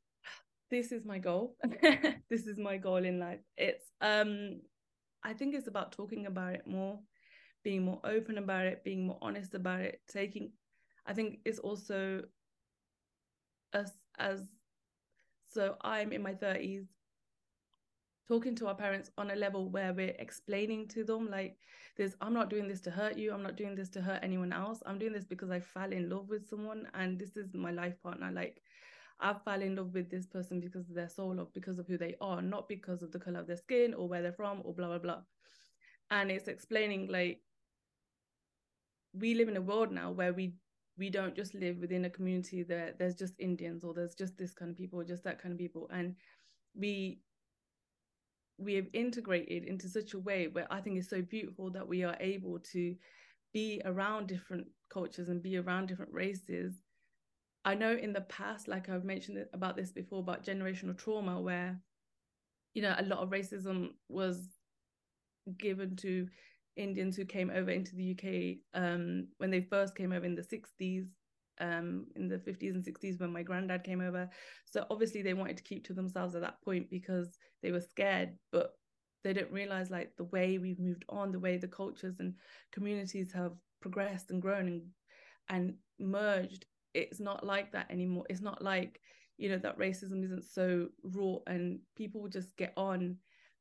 This 0.72 0.92
is 0.92 1.06
my 1.06 1.20
goal. 1.20 1.56
this 2.30 2.48
is 2.48 2.58
my 2.58 2.78
goal 2.78 2.98
in 2.98 3.20
life. 3.20 3.40
It's 3.58 3.86
um 4.02 4.62
I 5.24 5.34
think 5.34 5.56
it's 5.56 5.68
about 5.68 5.92
talking 5.92 6.26
about 6.26 6.54
it 6.54 6.68
more 6.68 7.00
being 7.66 7.84
more 7.84 8.00
open 8.06 8.38
about 8.38 8.66
it, 8.66 8.86
being 8.86 9.08
more 9.08 9.18
honest 9.22 9.56
about 9.56 9.82
it, 9.82 10.00
taking 10.08 10.52
I 11.06 11.14
think 11.14 11.40
it's 11.46 11.60
also 11.60 12.24
us 13.74 13.92
as 14.18 14.44
so 15.50 15.76
I'm 15.82 16.12
in 16.12 16.22
my 16.22 16.34
30s 16.34 16.86
talking 18.28 18.56
to 18.56 18.68
our 18.68 18.76
parents 18.76 19.12
on 19.18 19.32
a 19.32 19.36
level 19.36 19.70
where 19.70 19.94
we're 19.94 20.16
explaining 20.18 20.88
to 20.88 21.04
them 21.04 21.30
like 21.30 21.58
this 21.98 22.16
I'm 22.22 22.34
not 22.34 22.50
doing 22.50 22.68
this 22.68 22.82
to 22.82 22.92
hurt 22.92 23.18
you. 23.18 23.34
I'm 23.34 23.44
not 23.44 23.56
doing 23.56 23.76
this 23.76 23.90
to 23.90 24.02
hurt 24.02 24.20
anyone 24.24 24.52
else. 24.52 24.82
I'm 24.86 24.98
doing 25.00 25.14
this 25.14 25.26
because 25.26 25.52
I 25.52 25.60
fell 25.60 25.92
in 25.92 26.10
love 26.10 26.28
with 26.30 26.50
someone 26.50 26.88
and 26.94 27.20
this 27.20 27.38
is 27.38 27.54
my 27.54 27.72
life 27.72 28.02
partner. 28.02 28.32
Like 28.32 28.62
I 29.20 29.34
fell 29.34 29.62
in 29.62 29.76
love 29.76 29.94
with 29.94 30.10
this 30.10 30.26
person 30.26 30.60
because 30.60 30.90
of 30.90 30.96
their 30.96 31.10
soul 31.10 31.40
or 31.40 31.48
because 31.54 31.80
of 31.80 31.88
who 31.88 31.98
they 31.98 32.16
are 32.20 32.42
not 32.42 32.68
because 32.68 33.02
of 33.02 33.12
the 33.12 33.20
color 33.20 33.40
of 33.40 33.48
their 33.48 33.58
skin 33.58 33.94
or 33.94 34.08
where 34.08 34.22
they're 34.22 34.34
from 34.34 34.62
or 34.64 34.74
blah 34.74 34.88
blah 34.88 35.00
blah. 35.00 35.22
And 36.12 36.30
it's 36.32 36.48
explaining 36.48 37.08
like 37.08 37.42
we 39.18 39.34
live 39.34 39.48
in 39.48 39.58
a 39.58 39.62
world 39.62 39.92
now 39.92 40.12
where 40.12 40.34
we 40.34 40.54
we 40.98 41.10
don't 41.10 41.36
just 41.36 41.54
live 41.54 41.78
within 41.78 42.06
a 42.06 42.10
community 42.10 42.64
that 42.64 42.98
there's 42.98 43.16
just 43.16 43.34
Indians 43.38 43.84
or 43.84 43.94
there's 43.94 44.16
just 44.16 44.38
this 44.38 44.54
kind 44.54 44.72
of 44.72 44.78
people 44.78 45.00
or 45.00 45.04
just 45.04 45.24
that 45.26 45.42
kind 45.42 45.52
of 45.52 45.60
people 45.60 45.90
and 45.92 46.16
we 46.74 47.20
we 48.58 48.76
have 48.76 48.88
integrated 48.94 49.66
into 49.66 49.90
such 49.90 50.14
a 50.14 50.20
way 50.20 50.48
where 50.48 50.68
I 50.72 50.80
think 50.80 50.98
it's 50.98 51.10
so 51.10 51.22
beautiful 51.22 51.70
that 51.72 51.88
we 51.88 52.04
are 52.04 52.16
able 52.20 52.60
to 52.72 52.96
be 53.54 53.82
around 53.84 54.28
different 54.28 54.68
cultures 54.90 55.28
and 55.28 55.44
be 55.44 55.58
around 55.58 55.88
different 55.88 56.14
races. 56.14 56.76
I 57.66 57.76
know 57.76 57.92
in 57.94 58.14
the 58.14 58.22
past, 58.22 58.68
like 58.68 58.88
I've 58.90 59.04
mentioned 59.04 59.46
about 59.54 59.76
this 59.76 59.92
before, 59.92 60.20
about 60.20 60.46
generational 60.46 60.98
trauma, 60.98 61.42
where 61.42 61.80
you 62.74 62.82
know 62.82 62.96
a 62.98 63.04
lot 63.04 63.20
of 63.20 63.30
racism 63.30 63.90
was 64.08 64.48
given 65.58 65.96
to 65.98 66.28
Indians 66.75 67.15
who 67.15 67.25
came 67.25 67.50
over 67.50 67.72
into 67.72 67.96
the 67.96 68.03
UK 68.03 68.58
um, 68.79 69.27
when 69.38 69.51
they 69.51 69.62
first 69.62 69.96
came 69.96 70.12
over 70.12 70.25
in 70.25 70.36
the 70.36 70.44
60s, 70.44 71.08
um, 71.60 72.08
in 72.15 72.27
the 72.27 72.38
50s 72.38 72.74
and 72.75 72.84
60s 72.84 73.20
when 73.20 73.32
my 73.32 73.44
granddad 73.44 73.84
came 73.84 74.01
over. 74.01 74.29
So 74.65 74.86
obviously 74.89 75.22
they 75.22 75.34
wanted 75.34 75.58
to 75.58 75.63
keep 75.63 75.86
to 75.88 75.94
themselves 75.94 76.36
at 76.36 76.41
that 76.41 76.62
point 76.62 76.89
because 76.89 77.38
they 77.62 77.72
were 77.72 77.82
scared, 77.82 78.38
but 78.51 78.74
they 79.24 79.34
didn't 79.34 79.53
realize 79.53 79.89
like 79.89 80.15
the 80.17 80.25
way 80.25 80.58
we've 80.58 80.79
moved 80.79 81.05
on, 81.10 81.32
the 81.32 81.39
way 81.39 81.57
the 81.57 81.68
cultures 81.68 82.20
and 82.20 82.35
communities 82.72 83.31
have 83.31 83.53
progressed 83.81 84.31
and 84.31 84.42
grown 84.42 84.68
and 84.68 84.81
and 85.50 85.75
merged. 86.00 86.66
It's 86.94 87.20
not 87.20 87.46
like 87.46 87.72
that 87.72 87.90
anymore. 87.92 88.25
It's 88.29 88.42
not 88.42 88.61
like 88.61 89.00
you 89.38 89.50
know 89.50 89.57
that 89.57 89.77
racism 89.77 90.24
isn't 90.24 90.46
so 90.46 90.88
raw 91.03 91.38
and 91.48 91.79
people 91.96 92.27
just 92.27 92.55
get 92.55 92.74
on 92.77 93.18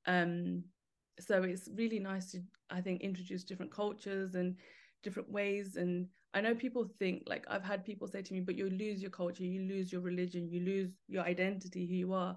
um 0.07 0.63
so 1.21 1.43
it's 1.43 1.69
really 1.77 1.99
nice 1.99 2.31
to 2.33 2.41
i 2.71 2.81
think 2.81 3.01
introduce 3.03 3.45
different 3.45 3.73
cultures 3.73 4.35
and 4.35 4.57
different 5.03 5.31
ways. 5.31 5.77
And 5.77 6.09
i 6.33 6.41
know 6.41 6.55
people 6.55 6.91
think 6.99 7.25
like 7.27 7.45
i've 7.49 7.63
had 7.63 7.85
people 7.85 8.09
say 8.09 8.23
to 8.23 8.33
me 8.33 8.41
but 8.41 8.57
you 8.57 8.71
lose 8.71 9.01
your 9.01 9.11
culture 9.11 9.45
you 9.45 9.63
lose 9.63 9.93
your 9.93 10.01
religion 10.01 10.49
you 10.49 10.61
lose 10.61 10.91
your 11.09 11.23
identity 11.25 11.87
who 11.87 11.95
you 11.95 12.13
are. 12.13 12.37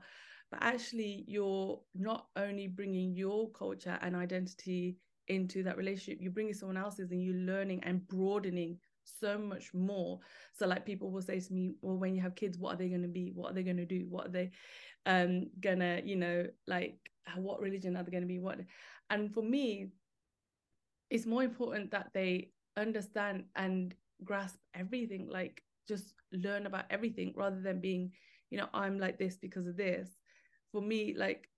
But 0.51 0.63
actually 0.63 1.25
you're 1.27 1.81
not 1.95 2.27
only 2.35 2.67
bringing 2.67 3.15
your 3.15 3.49
culture 3.51 3.97
and 4.01 4.15
identity 4.15 4.97
into 5.27 5.63
that 5.63 5.77
relationship 5.77 6.19
you're 6.21 6.31
bringing 6.31 6.53
someone 6.53 6.77
else's 6.77 7.11
and 7.11 7.21
you're 7.23 7.35
learning 7.35 7.83
and 7.83 8.07
broadening 8.07 8.77
so 9.19 9.37
much 9.37 9.73
more. 9.73 10.19
So 10.53 10.67
like 10.67 10.85
people 10.85 11.11
will 11.11 11.21
say 11.21 11.39
to 11.39 11.53
me 11.53 11.75
well 11.81 11.97
when 11.97 12.15
you 12.15 12.21
have 12.21 12.35
kids 12.35 12.57
what 12.57 12.73
are 12.75 12.77
they 12.77 12.89
going 12.89 13.01
to 13.03 13.07
be? 13.07 13.31
What 13.33 13.51
are 13.51 13.53
they 13.53 13.63
going 13.63 13.77
to 13.77 13.85
do? 13.85 14.05
What 14.09 14.27
are 14.27 14.31
they 14.31 14.51
um 15.05 15.47
gonna 15.61 16.01
you 16.03 16.15
know 16.17 16.47
like 16.67 16.97
what 17.35 17.61
religion 17.61 17.95
are 17.95 18.03
they 18.03 18.11
going 18.11 18.23
to 18.23 18.27
be? 18.27 18.39
What? 18.39 18.59
And 19.09 19.33
for 19.33 19.43
me 19.43 19.87
it's 21.09 21.25
more 21.25 21.43
important 21.43 21.91
that 21.91 22.09
they 22.13 22.51
understand 22.75 23.45
and 23.55 23.95
grasp 24.23 24.57
everything 24.73 25.27
like 25.29 25.63
just 25.87 26.13
learn 26.31 26.65
about 26.65 26.85
everything 26.89 27.33
rather 27.35 27.61
than 27.61 27.79
being 27.79 28.11
you 28.49 28.57
know 28.57 28.67
i'm 28.73 28.99
like 28.99 29.17
this 29.17 29.37
because 29.37 29.67
of 29.67 29.77
this. 29.77 30.09
For 30.71 30.81
me 30.81 31.15
like 31.17 31.49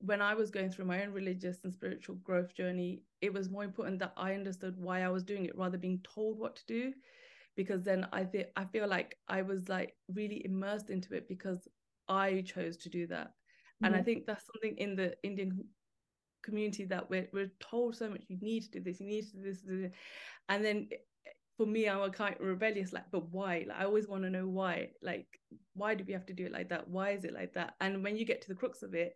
when 0.00 0.22
i 0.22 0.34
was 0.34 0.50
going 0.50 0.70
through 0.70 0.84
my 0.84 1.02
own 1.02 1.12
religious 1.12 1.64
and 1.64 1.72
spiritual 1.72 2.16
growth 2.16 2.54
journey 2.54 3.02
it 3.20 3.32
was 3.32 3.50
more 3.50 3.64
important 3.64 3.98
that 3.98 4.12
i 4.16 4.34
understood 4.34 4.74
why 4.78 5.02
i 5.02 5.08
was 5.08 5.24
doing 5.24 5.44
it 5.44 5.56
rather 5.56 5.78
being 5.78 6.00
told 6.02 6.38
what 6.38 6.56
to 6.56 6.66
do 6.66 6.92
because 7.56 7.82
then 7.82 8.06
i 8.12 8.24
think 8.24 8.46
i 8.56 8.64
feel 8.64 8.86
like 8.86 9.16
i 9.28 9.42
was 9.42 9.68
like 9.68 9.94
really 10.14 10.42
immersed 10.44 10.90
into 10.90 11.14
it 11.14 11.28
because 11.28 11.68
i 12.08 12.42
chose 12.46 12.76
to 12.78 12.88
do 12.88 13.06
that. 13.06 13.32
And 13.82 13.94
I 13.94 13.98
mm-hmm. 13.98 14.04
think 14.04 14.26
that's 14.26 14.44
something 14.52 14.76
in 14.78 14.96
the 14.96 15.14
Indian 15.22 15.64
community 16.42 16.84
that 16.86 17.08
we're, 17.08 17.28
we're 17.32 17.52
told 17.60 17.94
so 17.94 18.08
much 18.08 18.22
you 18.28 18.38
need 18.40 18.62
to 18.62 18.70
do 18.70 18.80
this 18.80 19.00
you 19.00 19.06
need 19.06 19.26
to 19.28 19.36
do 19.36 19.42
this, 19.42 19.60
do 19.60 19.82
this. 19.82 19.92
and 20.48 20.64
then 20.64 20.88
eh, 20.92 21.30
for 21.56 21.66
me 21.66 21.88
i'm 21.88 22.00
a 22.00 22.10
kind 22.10 22.36
of 22.36 22.46
rebellious 22.46 22.92
like 22.92 23.10
but 23.10 23.28
why? 23.30 23.66
Like 23.68 23.78
i 23.78 23.84
always 23.84 24.08
want 24.08 24.22
to 24.22 24.30
know 24.30 24.46
why 24.46 24.90
like 25.02 25.26
why 25.74 25.94
do 25.94 26.04
we 26.06 26.12
have 26.12 26.26
to 26.26 26.32
do 26.32 26.46
it 26.46 26.52
like 26.52 26.68
that? 26.70 26.88
Why 26.88 27.10
is 27.10 27.24
it 27.24 27.34
like 27.34 27.54
that? 27.54 27.74
And 27.80 28.02
when 28.02 28.16
you 28.16 28.24
get 28.24 28.40
to 28.42 28.48
the 28.48 28.54
crux 28.54 28.82
of 28.82 28.94
it 28.94 29.14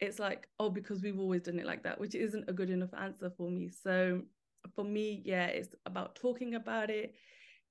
it's 0.00 0.18
like 0.18 0.48
oh 0.60 0.70
because 0.70 1.02
we've 1.02 1.18
always 1.18 1.42
done 1.42 1.58
it 1.58 1.66
like 1.66 1.82
that 1.82 1.98
which 1.98 2.14
isn't 2.14 2.48
a 2.48 2.52
good 2.52 2.70
enough 2.70 2.94
answer 2.94 3.30
for 3.30 3.50
me. 3.50 3.68
So 3.68 4.22
for 4.74 4.84
me 4.84 5.22
yeah 5.24 5.46
it's 5.46 5.74
about 5.86 6.16
talking 6.16 6.54
about 6.56 6.90
it 6.90 7.14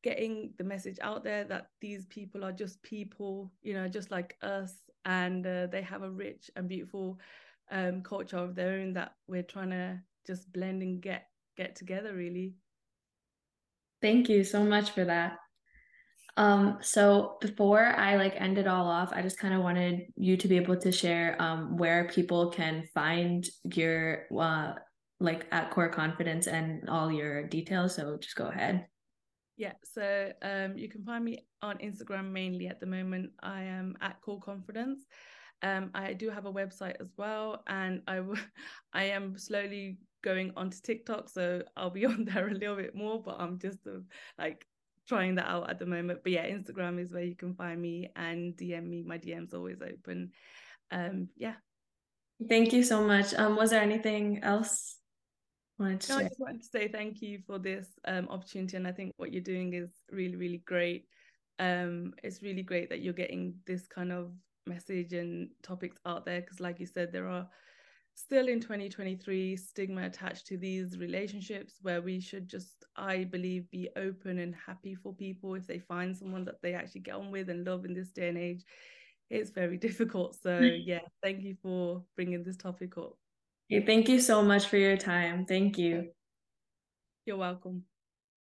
getting 0.04 0.54
the 0.58 0.64
message 0.64 0.98
out 1.02 1.24
there 1.24 1.44
that 1.44 1.70
these 1.82 2.06
people 2.06 2.46
are 2.46 2.52
just 2.52 2.82
people 2.84 3.52
you 3.64 3.74
know 3.74 3.88
just 3.88 4.12
like 4.12 4.38
us 4.44 4.74
and 5.04 5.46
uh, 5.46 5.68
they 5.68 5.82
have 5.82 6.04
a 6.04 6.10
rich 6.10 6.50
and 6.56 6.70
beautiful 6.70 7.20
um, 7.72 8.02
culture 8.02 8.38
of 8.38 8.56
their 8.56 8.74
own 8.80 8.94
that 8.94 9.14
we're 9.28 9.44
trying 9.44 9.72
to 9.72 10.00
just 10.26 10.52
blend 10.54 10.82
and 10.82 11.02
get 11.02 11.28
get 11.58 11.76
together 11.76 12.14
really. 12.14 12.54
Thank 14.02 14.30
you 14.30 14.44
so 14.44 14.64
much 14.64 14.92
for 14.92 15.06
that 15.06 15.40
um 16.38 16.78
so 16.82 17.38
before 17.40 17.86
i 17.86 18.16
like 18.16 18.34
end 18.36 18.58
it 18.58 18.68
all 18.68 18.88
off 18.88 19.12
i 19.14 19.22
just 19.22 19.40
kind 19.40 19.54
of 19.54 19.62
wanted 19.62 20.02
you 20.18 20.36
to 20.36 20.48
be 20.48 20.58
able 20.58 20.76
to 20.76 20.92
share 20.92 21.42
um 21.42 21.78
where 21.78 22.08
people 22.10 22.52
can 22.52 22.84
find 22.94 23.48
your 23.74 24.26
uh 24.38 24.74
like 25.22 25.46
at 25.52 25.72
Kaur 25.72 25.92
confidence 25.92 26.48
and 26.48 26.90
all 26.90 27.10
your 27.10 27.48
details 27.48 27.96
so 27.96 28.18
just 28.18 28.36
go 28.36 28.48
ahead 28.48 28.86
yeah, 29.58 29.74
so 29.84 30.34
um, 30.42 30.78
you 30.78 30.90
can 30.90 31.04
find 31.06 31.24
me 31.24 31.46
on 31.62 31.78
Instagram 31.78 32.32
mainly 32.32 32.68
at 32.68 32.82
the 32.82 32.86
moment. 32.86 33.32
I 33.42 33.64
am 33.64 33.96
at 34.02 34.22
Kaur 34.22 34.42
Confidence. 34.42 35.06
Um, 35.62 35.92
I 35.96 36.12
do 36.14 36.30
have 36.30 36.46
a 36.46 36.52
website 36.52 37.00
as 37.00 37.14
well, 37.16 37.64
and 37.68 38.02
I, 38.08 38.18
w- 38.18 38.42
I 38.94 39.06
am 39.06 39.38
slowly 39.38 39.98
going 40.24 40.52
onto 40.58 40.78
TikTok, 40.82 41.30
so 41.30 41.62
I'll 41.78 41.90
be 41.90 42.06
on 42.06 42.26
there 42.26 42.50
a 42.50 42.54
little 42.54 42.76
bit 42.76 42.96
more. 42.96 43.22
But 43.24 43.38
I'm 43.40 43.58
just 43.58 43.80
uh, 43.88 44.00
like 44.38 44.66
trying 45.08 45.36
that 45.36 45.48
out 45.48 45.70
at 45.70 45.80
the 45.80 45.86
moment. 45.86 46.20
But 46.24 46.32
yeah, 46.32 46.46
Instagram 46.48 47.00
is 47.00 47.12
where 47.12 47.24
you 47.24 47.36
can 47.36 47.56
find 47.56 47.82
me 47.82 48.10
and 48.16 48.56
DM 48.56 48.88
me. 48.88 49.04
My 49.04 49.18
DM's 49.18 49.54
always 49.54 49.82
open. 49.82 50.32
Um, 50.92 51.30
yeah. 51.36 51.56
Thank 52.50 52.74
you 52.74 52.84
so 52.84 53.06
much. 53.06 53.34
Um, 53.34 53.56
was 53.56 53.70
there 53.70 53.82
anything 53.82 54.44
else 54.44 54.98
wanted 55.80 56.02
to 56.02 56.14
no, 56.14 56.20
I 56.20 56.24
just 56.24 56.40
wanted 56.40 56.62
to 56.62 56.68
say 56.68 56.88
thank 56.88 57.22
you 57.22 57.40
for 57.46 57.60
this 57.60 57.88
um, 58.06 58.28
opportunity, 58.30 58.78
and 58.78 58.88
I 58.88 58.92
think 58.92 59.14
what 59.18 59.32
you're 59.32 59.42
doing 59.42 59.74
is 59.74 59.90
really, 60.12 60.36
really 60.36 60.64
great. 60.66 61.06
Um, 61.60 62.14
it's 62.24 62.42
really 62.42 62.64
great 62.64 62.90
that 62.90 63.02
you're 63.02 63.14
getting 63.14 63.56
this 63.66 63.88
kind 63.88 64.12
of 64.12 64.32
message 64.68 65.14
and 65.14 65.50
topics 65.64 65.98
out 66.06 66.26
there 66.26 66.42
because, 66.42 66.60
like 66.60 66.80
you 66.80 66.86
said, 66.86 67.12
there 67.12 67.30
are 67.30 67.48
still 68.16 68.48
in 68.48 68.60
2023 68.60 69.58
stigma 69.58 70.06
attached 70.06 70.48
to 70.48 70.58
these 70.58 70.98
relationships 70.98 71.76
where 71.82 72.02
we 72.02 72.20
should 72.20 72.48
just, 72.48 72.86
I 72.96 73.26
believe, 73.26 73.70
be 73.70 73.90
open 73.96 74.40
and 74.40 74.56
happy 74.56 74.96
for 74.96 75.14
people 75.14 75.54
if 75.56 75.68
they 75.68 75.80
find 75.80 76.16
someone 76.16 76.46
that 76.46 76.62
they 76.62 76.74
actually 76.74 77.02
get 77.02 77.16
on 77.16 77.30
with 77.30 77.50
and 77.50 77.68
love 77.68 77.86
in 77.86 77.94
this 77.94 78.12
day 78.12 78.30
and 78.30 78.38
age. 78.38 78.64
it's 79.30 79.52
very 79.52 79.78
difficult. 79.88 80.36
So 80.42 80.58
hmm. 80.58 80.82
yeah, 80.84 81.00
thank 81.22 81.44
you 81.44 81.56
for 81.62 82.04
bringing 82.16 82.44
this 82.44 82.58
topic 82.58 82.98
up. 82.98 83.18
Okay, 83.72 83.86
thank 83.86 84.08
you 84.08 84.20
so 84.20 84.42
much 84.42 84.68
for 84.68 84.78
your 84.78 84.98
time. 84.98 85.46
Thank 85.46 85.78
you. 85.78 86.10
You're 87.26 87.38
welcome. 87.38 87.84